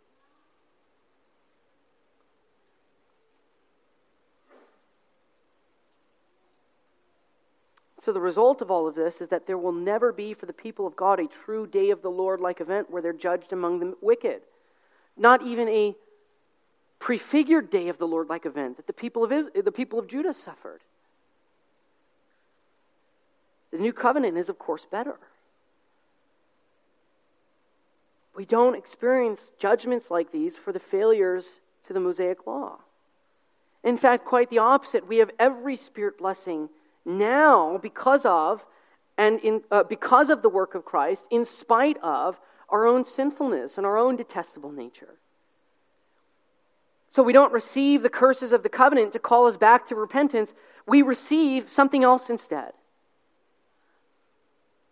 So, 8.05 8.13
the 8.13 8.21
result 8.21 8.61
of 8.61 8.69
all 8.69 8.89
of 8.89 8.97
this 8.97 9.21
is 9.21 9.29
that 9.29 9.47
there 9.47 9.57
will 9.57 9.71
never 9.71 10.13
be 10.13 10.35
for 10.35 10.47
the 10.47 10.53
people 10.53 10.89
of 10.89 10.97
God 10.97 11.21
a 11.21 11.29
true 11.29 11.69
day 11.69 11.91
of 11.91 12.03
the 12.03 12.11
Lord 12.11 12.41
like 12.41 12.61
event 12.61 12.91
where 12.91 13.01
they're 13.01 13.13
judged 13.13 13.53
among 13.53 13.79
the 13.79 13.95
wicked. 14.01 14.43
Not 15.17 15.43
even 15.43 15.69
a 15.69 15.95
prefigured 16.99 17.71
day 17.71 17.89
of 17.89 17.99
the 17.99 18.09
Lord 18.09 18.29
like 18.29 18.45
event 18.45 18.77
that 18.79 18.89
the 18.89 18.93
people 18.93 19.23
of, 19.23 19.31
Israel, 19.31 19.63
the 19.63 19.71
people 19.71 20.01
of 20.01 20.09
Judah 20.09 20.35
suffered. 20.35 20.81
The 23.71 23.79
new 23.79 23.93
covenant 23.93 24.37
is, 24.37 24.49
of 24.49 24.59
course, 24.59 24.85
better. 24.85 25.21
We 28.35 28.45
don't 28.45 28.75
experience 28.75 29.53
judgments 29.61 30.11
like 30.11 30.33
these 30.33 30.57
for 30.57 30.73
the 30.73 30.81
failures 30.81 31.47
to 31.87 31.93
the 31.93 32.01
Mosaic 32.01 32.49
law. 32.49 32.79
In 33.85 33.97
fact, 33.97 34.25
quite 34.25 34.51
the 34.51 34.59
opposite. 34.59 35.07
We 35.07 35.19
have 35.19 35.31
every 35.39 35.77
spirit 35.77 36.19
blessing 36.19 36.69
now 37.05 37.79
because 37.79 38.25
of 38.25 38.65
and 39.19 39.41
in, 39.41 39.63
uh, 39.71 39.83
because 39.83 40.31
of 40.31 40.43
the 40.43 40.49
work 40.49 40.75
of 40.75 40.85
Christ, 40.85 41.25
in 41.31 41.45
spite 41.45 41.99
of 42.03 42.41
our 42.69 42.87
own 42.87 43.05
sinfulness 43.05 43.77
and 43.77 43.87
our 43.87 43.99
own 43.99 44.17
detestable 44.17 44.73
nature. 44.73 45.15
So 47.11 47.23
we 47.23 47.35
don't 47.35 47.53
receive 47.53 48.03
the 48.03 48.09
curses 48.09 48.53
of 48.53 48.63
the 48.63 48.71
covenant 48.71 49.13
to 49.13 49.19
call 49.19 49.47
us 49.47 49.57
back 49.57 49.87
to 49.89 49.95
repentance. 49.95 50.55
We 50.87 51.03
receive 51.03 51.69
something 51.69 52.03
else 52.03 52.31
instead 52.31 52.73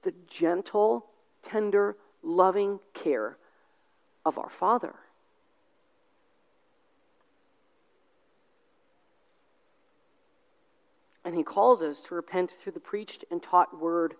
the 0.03 0.15
gentle, 0.29 1.07
tender, 1.43 1.97
loving 2.23 2.81
care 2.95 3.37
of 4.25 4.39
our 4.39 4.49
Father. 4.49 4.95
And 11.31 11.39
he 11.39 11.45
calls 11.45 11.81
us 11.81 12.01
to 12.01 12.17
repent 12.17 12.51
through 12.61 12.73
the 12.73 12.81
preached 12.81 13.25
and 13.31 13.41
taught 13.41 13.81
word 13.81 14.17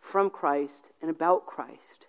from 0.00 0.30
Christ 0.30 0.86
and 1.00 1.08
about 1.08 1.46
Christ. 1.46 2.06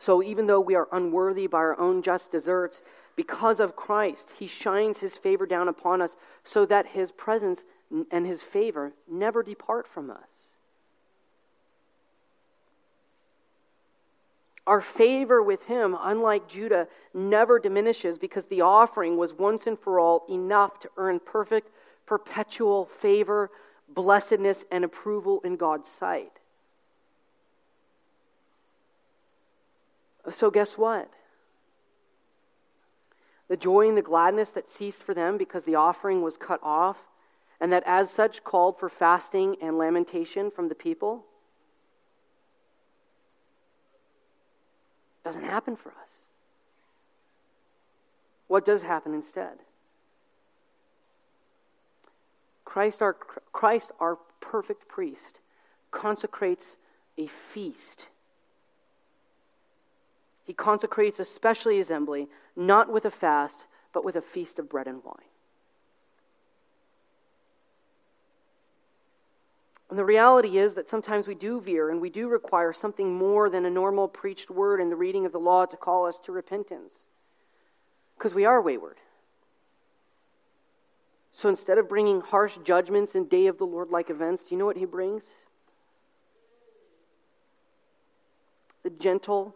So 0.00 0.20
even 0.20 0.48
though 0.48 0.58
we 0.58 0.74
are 0.74 0.88
unworthy 0.90 1.46
by 1.46 1.58
our 1.58 1.78
own 1.78 2.02
just 2.02 2.32
deserts, 2.32 2.82
because 3.14 3.60
of 3.60 3.76
Christ, 3.76 4.26
he 4.36 4.48
shines 4.48 4.98
his 4.98 5.14
favor 5.14 5.46
down 5.46 5.68
upon 5.68 6.02
us 6.02 6.16
so 6.42 6.66
that 6.66 6.84
his 6.84 7.12
presence 7.12 7.62
and 8.10 8.26
his 8.26 8.42
favor 8.42 8.92
never 9.08 9.44
depart 9.44 9.86
from 9.86 10.10
us. 10.10 10.37
Our 14.68 14.82
favor 14.82 15.42
with 15.42 15.64
him, 15.64 15.96
unlike 15.98 16.46
Judah, 16.46 16.88
never 17.14 17.58
diminishes 17.58 18.18
because 18.18 18.44
the 18.44 18.60
offering 18.60 19.16
was 19.16 19.32
once 19.32 19.66
and 19.66 19.78
for 19.78 19.98
all 19.98 20.26
enough 20.28 20.78
to 20.80 20.90
earn 20.98 21.20
perfect, 21.20 21.70
perpetual 22.04 22.84
favor, 22.84 23.50
blessedness, 23.88 24.66
and 24.70 24.84
approval 24.84 25.40
in 25.42 25.56
God's 25.56 25.88
sight. 25.88 26.32
So, 30.30 30.50
guess 30.50 30.76
what? 30.76 31.08
The 33.48 33.56
joy 33.56 33.88
and 33.88 33.96
the 33.96 34.02
gladness 34.02 34.50
that 34.50 34.70
ceased 34.70 35.02
for 35.02 35.14
them 35.14 35.38
because 35.38 35.64
the 35.64 35.76
offering 35.76 36.20
was 36.20 36.36
cut 36.36 36.60
off, 36.62 36.98
and 37.58 37.72
that 37.72 37.84
as 37.86 38.10
such 38.10 38.44
called 38.44 38.78
for 38.78 38.90
fasting 38.90 39.56
and 39.62 39.78
lamentation 39.78 40.50
from 40.50 40.68
the 40.68 40.74
people 40.74 41.24
Doesn't 45.28 45.44
happen 45.44 45.76
for 45.76 45.90
us. 45.90 46.10
What 48.46 48.64
does 48.64 48.80
happen 48.80 49.12
instead? 49.12 49.58
Christ 52.64 53.02
our, 53.02 53.12
Christ, 53.52 53.90
our 54.00 54.16
perfect 54.40 54.88
priest, 54.88 55.40
consecrates 55.90 56.64
a 57.18 57.26
feast. 57.26 58.06
He 60.46 60.54
consecrates 60.54 61.20
a 61.20 61.26
special 61.26 61.78
assembly, 61.78 62.28
not 62.56 62.90
with 62.90 63.04
a 63.04 63.10
fast, 63.10 63.66
but 63.92 64.06
with 64.06 64.16
a 64.16 64.22
feast 64.22 64.58
of 64.58 64.70
bread 64.70 64.86
and 64.86 65.04
wine. 65.04 65.28
And 69.90 69.98
the 69.98 70.04
reality 70.04 70.58
is 70.58 70.74
that 70.74 70.90
sometimes 70.90 71.26
we 71.26 71.34
do 71.34 71.60
veer 71.60 71.90
and 71.90 72.00
we 72.00 72.10
do 72.10 72.28
require 72.28 72.72
something 72.72 73.14
more 73.14 73.48
than 73.48 73.64
a 73.64 73.70
normal 73.70 74.06
preached 74.06 74.50
word 74.50 74.80
and 74.80 74.92
the 74.92 74.96
reading 74.96 75.24
of 75.24 75.32
the 75.32 75.40
law 75.40 75.64
to 75.64 75.76
call 75.76 76.06
us 76.06 76.18
to 76.24 76.32
repentance. 76.32 76.92
Because 78.16 78.34
we 78.34 78.44
are 78.44 78.60
wayward. 78.60 78.96
So 81.32 81.48
instead 81.48 81.78
of 81.78 81.88
bringing 81.88 82.20
harsh 82.20 82.58
judgments 82.64 83.14
and 83.14 83.30
day 83.30 83.46
of 83.46 83.58
the 83.58 83.64
Lord 83.64 83.90
like 83.90 84.10
events, 84.10 84.42
do 84.42 84.48
you 84.50 84.58
know 84.58 84.66
what 84.66 84.76
he 84.76 84.84
brings? 84.84 85.22
The 88.82 88.90
gentle, 88.90 89.54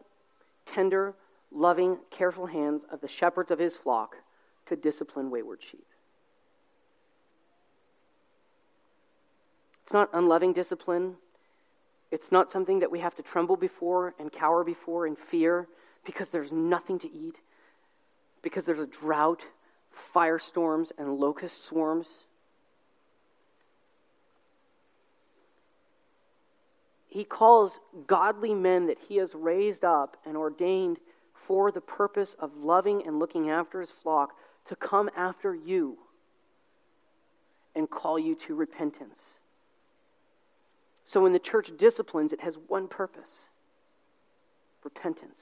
tender, 0.65 1.15
loving, 1.51 1.99
careful 2.11 2.47
hands 2.47 2.85
of 2.91 3.01
the 3.01 3.09
shepherds 3.09 3.51
of 3.51 3.59
his 3.59 3.77
flock 3.77 4.17
to 4.67 4.77
discipline 4.77 5.31
wayward 5.31 5.61
sheep. 5.63 5.85
It's 9.93 9.95
not 9.95 10.09
unloving 10.15 10.55
discipline. 10.55 11.17
It's 12.11 12.33
not 12.33 12.51
something 12.51 12.79
that 12.79 12.91
we 12.91 13.01
have 13.01 13.15
to 13.17 13.23
tremble 13.23 13.57
before 13.57 14.15
and 14.19 14.33
cower 14.33 14.65
before 14.65 15.05
and 15.05 15.19
fear 15.19 15.69
because 16.07 16.31
there's 16.31 16.51
nothing 16.51 16.99
to 17.01 17.13
eat, 17.13 17.37
because 18.41 18.65
there's 18.65 18.81
a 18.81 18.87
drought, 18.87 19.43
firestorms, 20.15 20.93
and 20.97 21.19
locust 21.19 21.67
swarms. 21.67 22.09
He 27.11 27.25
calls 27.25 27.79
godly 28.07 28.55
men 28.55 28.87
that 28.87 28.97
he 29.11 29.19
has 29.19 29.35
raised 29.35 29.85
up 29.85 30.17
and 30.25 30.39
ordained 30.39 31.01
for 31.35 31.71
the 31.71 31.83
purpose 31.83 32.35
of 32.39 32.57
loving 32.57 33.07
and 33.07 33.19
looking 33.19 33.51
after 33.51 33.83
his 33.83 33.91
flock 33.91 34.31
to 34.69 34.75
come 34.75 35.11
after 35.15 35.55
you 35.55 35.99
and 37.75 37.91
call 37.91 38.19
you 38.19 38.35
to 38.37 38.55
repentance. 38.55 39.21
So 41.05 41.21
when 41.21 41.33
the 41.33 41.39
church 41.39 41.73
disciplines, 41.77 42.33
it 42.33 42.41
has 42.41 42.57
one 42.69 42.89
purpose 42.89 43.31
repentance. 44.85 45.41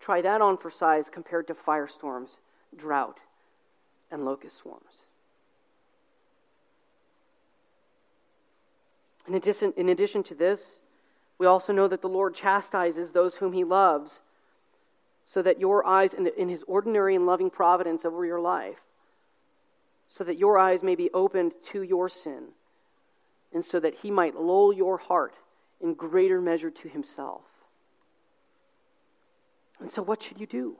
Try 0.00 0.22
that 0.22 0.40
on 0.40 0.56
for 0.56 0.70
size 0.70 1.06
compared 1.10 1.46
to 1.48 1.54
firestorms, 1.54 2.30
drought, 2.76 3.18
and 4.10 4.24
locust 4.24 4.58
swarms. 4.58 5.04
In 9.26 9.34
addition, 9.34 9.74
in 9.76 9.90
addition 9.90 10.22
to 10.24 10.34
this, 10.34 10.80
we 11.36 11.46
also 11.46 11.72
know 11.72 11.88
that 11.88 12.00
the 12.00 12.08
Lord 12.08 12.34
chastises 12.34 13.12
those 13.12 13.36
whom 13.36 13.52
he 13.52 13.64
loves, 13.64 14.20
so 15.26 15.42
that 15.42 15.60
your 15.60 15.86
eyes, 15.86 16.14
in, 16.14 16.24
the, 16.24 16.40
in 16.40 16.48
his 16.48 16.64
ordinary 16.66 17.14
and 17.14 17.26
loving 17.26 17.50
providence 17.50 18.06
over 18.06 18.24
your 18.24 18.40
life, 18.40 18.78
so 20.08 20.24
that 20.24 20.38
your 20.38 20.58
eyes 20.58 20.82
may 20.82 20.94
be 20.94 21.10
opened 21.12 21.54
to 21.72 21.82
your 21.82 22.08
sin, 22.08 22.48
and 23.52 23.64
so 23.64 23.78
that 23.80 23.94
he 24.02 24.10
might 24.10 24.36
lull 24.36 24.72
your 24.72 24.98
heart 24.98 25.34
in 25.80 25.94
greater 25.94 26.40
measure 26.40 26.70
to 26.70 26.88
himself. 26.88 27.42
And 29.80 29.90
so, 29.90 30.02
what 30.02 30.22
should 30.22 30.40
you 30.40 30.46
do? 30.46 30.76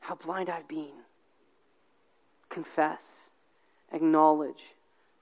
How 0.00 0.14
blind 0.14 0.50
I've 0.50 0.68
been. 0.68 0.92
Confess, 2.48 3.02
acknowledge, 3.92 4.64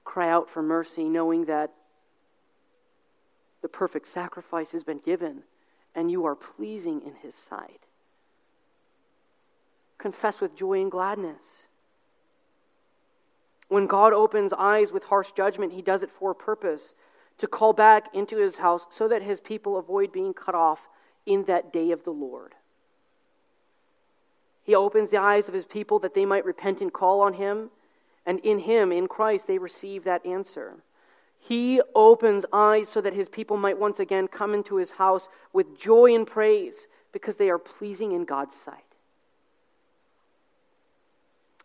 cry 0.03 0.29
out 0.29 0.49
for 0.49 0.61
mercy, 0.61 1.05
knowing 1.05 1.45
that 1.45 1.71
the 3.61 3.69
perfect 3.69 4.07
sacrifice 4.07 4.71
has 4.71 4.83
been 4.83 4.99
given 4.99 5.41
and 5.95 6.11
you 6.11 6.25
are 6.25 6.35
pleasing 6.35 7.01
in 7.01 7.15
his 7.15 7.33
sight. 7.49 7.84
Confess 10.05 10.39
with 10.39 10.55
joy 10.55 10.81
and 10.81 10.91
gladness. 10.91 11.41
When 13.69 13.87
God 13.87 14.13
opens 14.13 14.53
eyes 14.53 14.91
with 14.91 15.01
harsh 15.05 15.31
judgment, 15.31 15.73
he 15.73 15.81
does 15.81 16.03
it 16.03 16.11
for 16.11 16.29
a 16.29 16.35
purpose 16.35 16.93
to 17.39 17.47
call 17.47 17.73
back 17.73 18.13
into 18.13 18.37
his 18.37 18.57
house 18.57 18.83
so 18.95 19.07
that 19.07 19.23
his 19.23 19.39
people 19.39 19.79
avoid 19.79 20.11
being 20.11 20.31
cut 20.31 20.53
off 20.53 20.77
in 21.25 21.45
that 21.45 21.73
day 21.73 21.89
of 21.89 22.03
the 22.03 22.11
Lord. 22.11 22.53
He 24.61 24.75
opens 24.75 25.09
the 25.09 25.17
eyes 25.17 25.47
of 25.47 25.55
his 25.55 25.65
people 25.65 25.97
that 25.97 26.13
they 26.13 26.23
might 26.23 26.45
repent 26.45 26.81
and 26.81 26.93
call 26.93 27.21
on 27.21 27.33
him, 27.33 27.71
and 28.27 28.37
in 28.41 28.59
him, 28.59 28.91
in 28.91 29.07
Christ, 29.07 29.47
they 29.47 29.57
receive 29.57 30.03
that 30.03 30.23
answer. 30.23 30.75
He 31.39 31.81
opens 31.95 32.45
eyes 32.53 32.89
so 32.89 33.01
that 33.01 33.13
his 33.15 33.27
people 33.27 33.57
might 33.57 33.79
once 33.79 33.97
again 33.97 34.27
come 34.27 34.53
into 34.53 34.75
his 34.75 34.91
house 34.91 35.27
with 35.51 35.79
joy 35.79 36.13
and 36.13 36.27
praise 36.27 36.75
because 37.11 37.37
they 37.37 37.49
are 37.49 37.57
pleasing 37.57 38.11
in 38.11 38.25
God's 38.25 38.53
sight. 38.63 38.84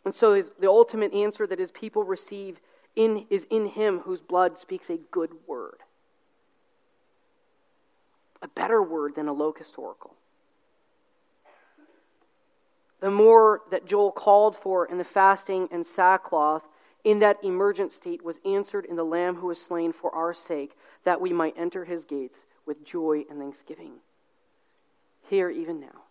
And 0.05 0.15
so 0.15 0.35
his, 0.35 0.51
the 0.59 0.69
ultimate 0.69 1.13
answer 1.13 1.47
that 1.47 1.59
his 1.59 1.71
people 1.71 2.03
receive 2.03 2.61
in, 2.97 3.27
is 3.31 3.47
in 3.51 3.67
him 3.67 4.01
whose 4.01 4.21
blood 4.21 4.59
speaks 4.59 4.91
a 4.91 4.99
good 5.11 5.31
word. 5.47 5.79
A 8.43 8.49
better 8.49 8.83
word 8.83 9.15
than 9.15 9.29
a 9.29 9.33
locust 9.33 9.79
oracle. 9.79 10.15
The 13.01 13.11
more 13.11 13.63
that 13.71 13.87
Joel 13.87 14.13
called 14.13 14.57
for 14.57 14.87
in 14.87 14.99
the 14.99 15.05
fasting 15.05 15.69
and 15.71 15.87
sackcloth 15.87 16.63
in 17.05 17.19
that 17.21 17.43
emergent 17.43 17.93
state 17.93 18.23
was 18.23 18.39
answered 18.45 18.85
in 18.85 18.97
the 18.97 19.05
Lamb 19.05 19.37
who 19.37 19.47
was 19.47 19.61
slain 19.61 19.93
for 19.93 20.15
our 20.15 20.35
sake, 20.35 20.77
that 21.05 21.21
we 21.21 21.33
might 21.33 21.55
enter 21.57 21.85
his 21.85 22.05
gates 22.05 22.41
with 22.67 22.85
joy 22.85 23.25
and 23.31 23.39
thanksgiving. 23.39 23.93
Here, 25.29 25.49
even 25.49 25.81
now. 25.81 26.10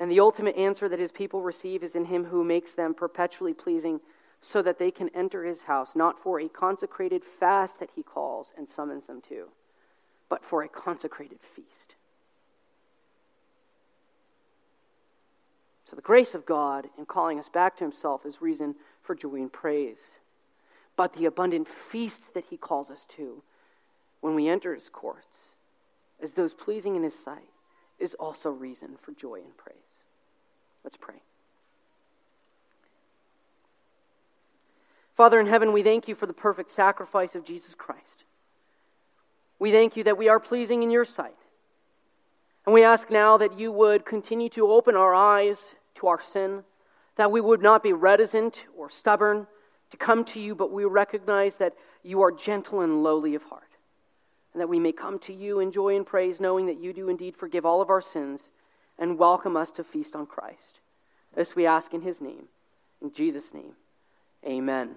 And 0.00 0.10
the 0.10 0.20
ultimate 0.20 0.56
answer 0.56 0.88
that 0.88 0.98
his 0.98 1.10
people 1.10 1.42
receive 1.42 1.82
is 1.82 1.94
in 1.94 2.04
him 2.04 2.26
who 2.26 2.44
makes 2.44 2.72
them 2.72 2.94
perpetually 2.94 3.54
pleasing 3.54 4.00
so 4.40 4.62
that 4.62 4.78
they 4.78 4.90
can 4.90 5.08
enter 5.10 5.44
his 5.44 5.62
house, 5.62 5.90
not 5.94 6.22
for 6.22 6.40
a 6.40 6.48
consecrated 6.48 7.22
fast 7.40 7.80
that 7.80 7.90
he 7.96 8.02
calls 8.02 8.52
and 8.56 8.68
summons 8.68 9.06
them 9.06 9.20
to, 9.28 9.48
but 10.28 10.44
for 10.44 10.62
a 10.62 10.68
consecrated 10.68 11.40
feast. 11.54 11.96
So, 15.84 15.96
the 15.96 16.02
grace 16.02 16.34
of 16.34 16.44
God 16.44 16.86
in 16.98 17.06
calling 17.06 17.38
us 17.38 17.48
back 17.48 17.78
to 17.78 17.84
himself 17.84 18.26
is 18.26 18.42
reason 18.42 18.74
for 19.02 19.14
joy 19.14 19.36
and 19.36 19.52
praise. 19.52 19.96
But 20.96 21.14
the 21.14 21.24
abundant 21.24 21.66
feast 21.66 22.20
that 22.34 22.44
he 22.50 22.58
calls 22.58 22.90
us 22.90 23.06
to 23.16 23.42
when 24.20 24.34
we 24.34 24.48
enter 24.48 24.74
his 24.74 24.90
courts, 24.90 25.38
as 26.22 26.34
those 26.34 26.52
pleasing 26.52 26.94
in 26.94 27.04
his 27.04 27.18
sight, 27.18 27.48
is 27.98 28.14
also 28.14 28.50
reason 28.50 28.96
for 29.00 29.12
joy 29.12 29.36
and 29.36 29.56
praise. 29.56 29.87
Let's 30.84 30.96
pray. 30.96 31.16
Father 35.16 35.40
in 35.40 35.46
heaven, 35.46 35.72
we 35.72 35.82
thank 35.82 36.06
you 36.06 36.14
for 36.14 36.26
the 36.26 36.32
perfect 36.32 36.70
sacrifice 36.70 37.34
of 37.34 37.44
Jesus 37.44 37.74
Christ. 37.74 38.24
We 39.58 39.72
thank 39.72 39.96
you 39.96 40.04
that 40.04 40.16
we 40.16 40.28
are 40.28 40.38
pleasing 40.38 40.82
in 40.82 40.90
your 40.90 41.04
sight. 41.04 41.34
And 42.64 42.72
we 42.74 42.84
ask 42.84 43.10
now 43.10 43.36
that 43.38 43.58
you 43.58 43.72
would 43.72 44.04
continue 44.04 44.48
to 44.50 44.70
open 44.70 44.94
our 44.94 45.14
eyes 45.14 45.74
to 45.96 46.06
our 46.06 46.20
sin, 46.22 46.62
that 47.16 47.32
we 47.32 47.40
would 47.40 47.62
not 47.62 47.82
be 47.82 47.92
reticent 47.92 48.64
or 48.76 48.88
stubborn 48.90 49.46
to 49.90 49.96
come 49.96 50.24
to 50.26 50.40
you, 50.40 50.54
but 50.54 50.70
we 50.70 50.84
recognize 50.84 51.56
that 51.56 51.74
you 52.02 52.22
are 52.22 52.30
gentle 52.30 52.82
and 52.82 53.02
lowly 53.02 53.34
of 53.34 53.42
heart, 53.44 53.70
and 54.52 54.60
that 54.60 54.68
we 54.68 54.78
may 54.78 54.92
come 54.92 55.18
to 55.20 55.34
you 55.34 55.60
in 55.60 55.72
joy 55.72 55.96
and 55.96 56.06
praise, 56.06 56.40
knowing 56.40 56.66
that 56.66 56.78
you 56.78 56.92
do 56.92 57.08
indeed 57.08 57.36
forgive 57.36 57.66
all 57.66 57.80
of 57.80 57.90
our 57.90 58.02
sins 58.02 58.50
and 58.98 59.18
welcome 59.18 59.56
us 59.56 59.70
to 59.72 59.84
feast 59.84 60.14
on 60.14 60.26
Christ. 60.26 60.80
This 61.34 61.54
we 61.54 61.66
ask 61.66 61.94
in 61.94 62.02
his 62.02 62.20
name. 62.20 62.44
In 63.00 63.12
Jesus' 63.12 63.54
name, 63.54 63.74
amen. 64.44 64.96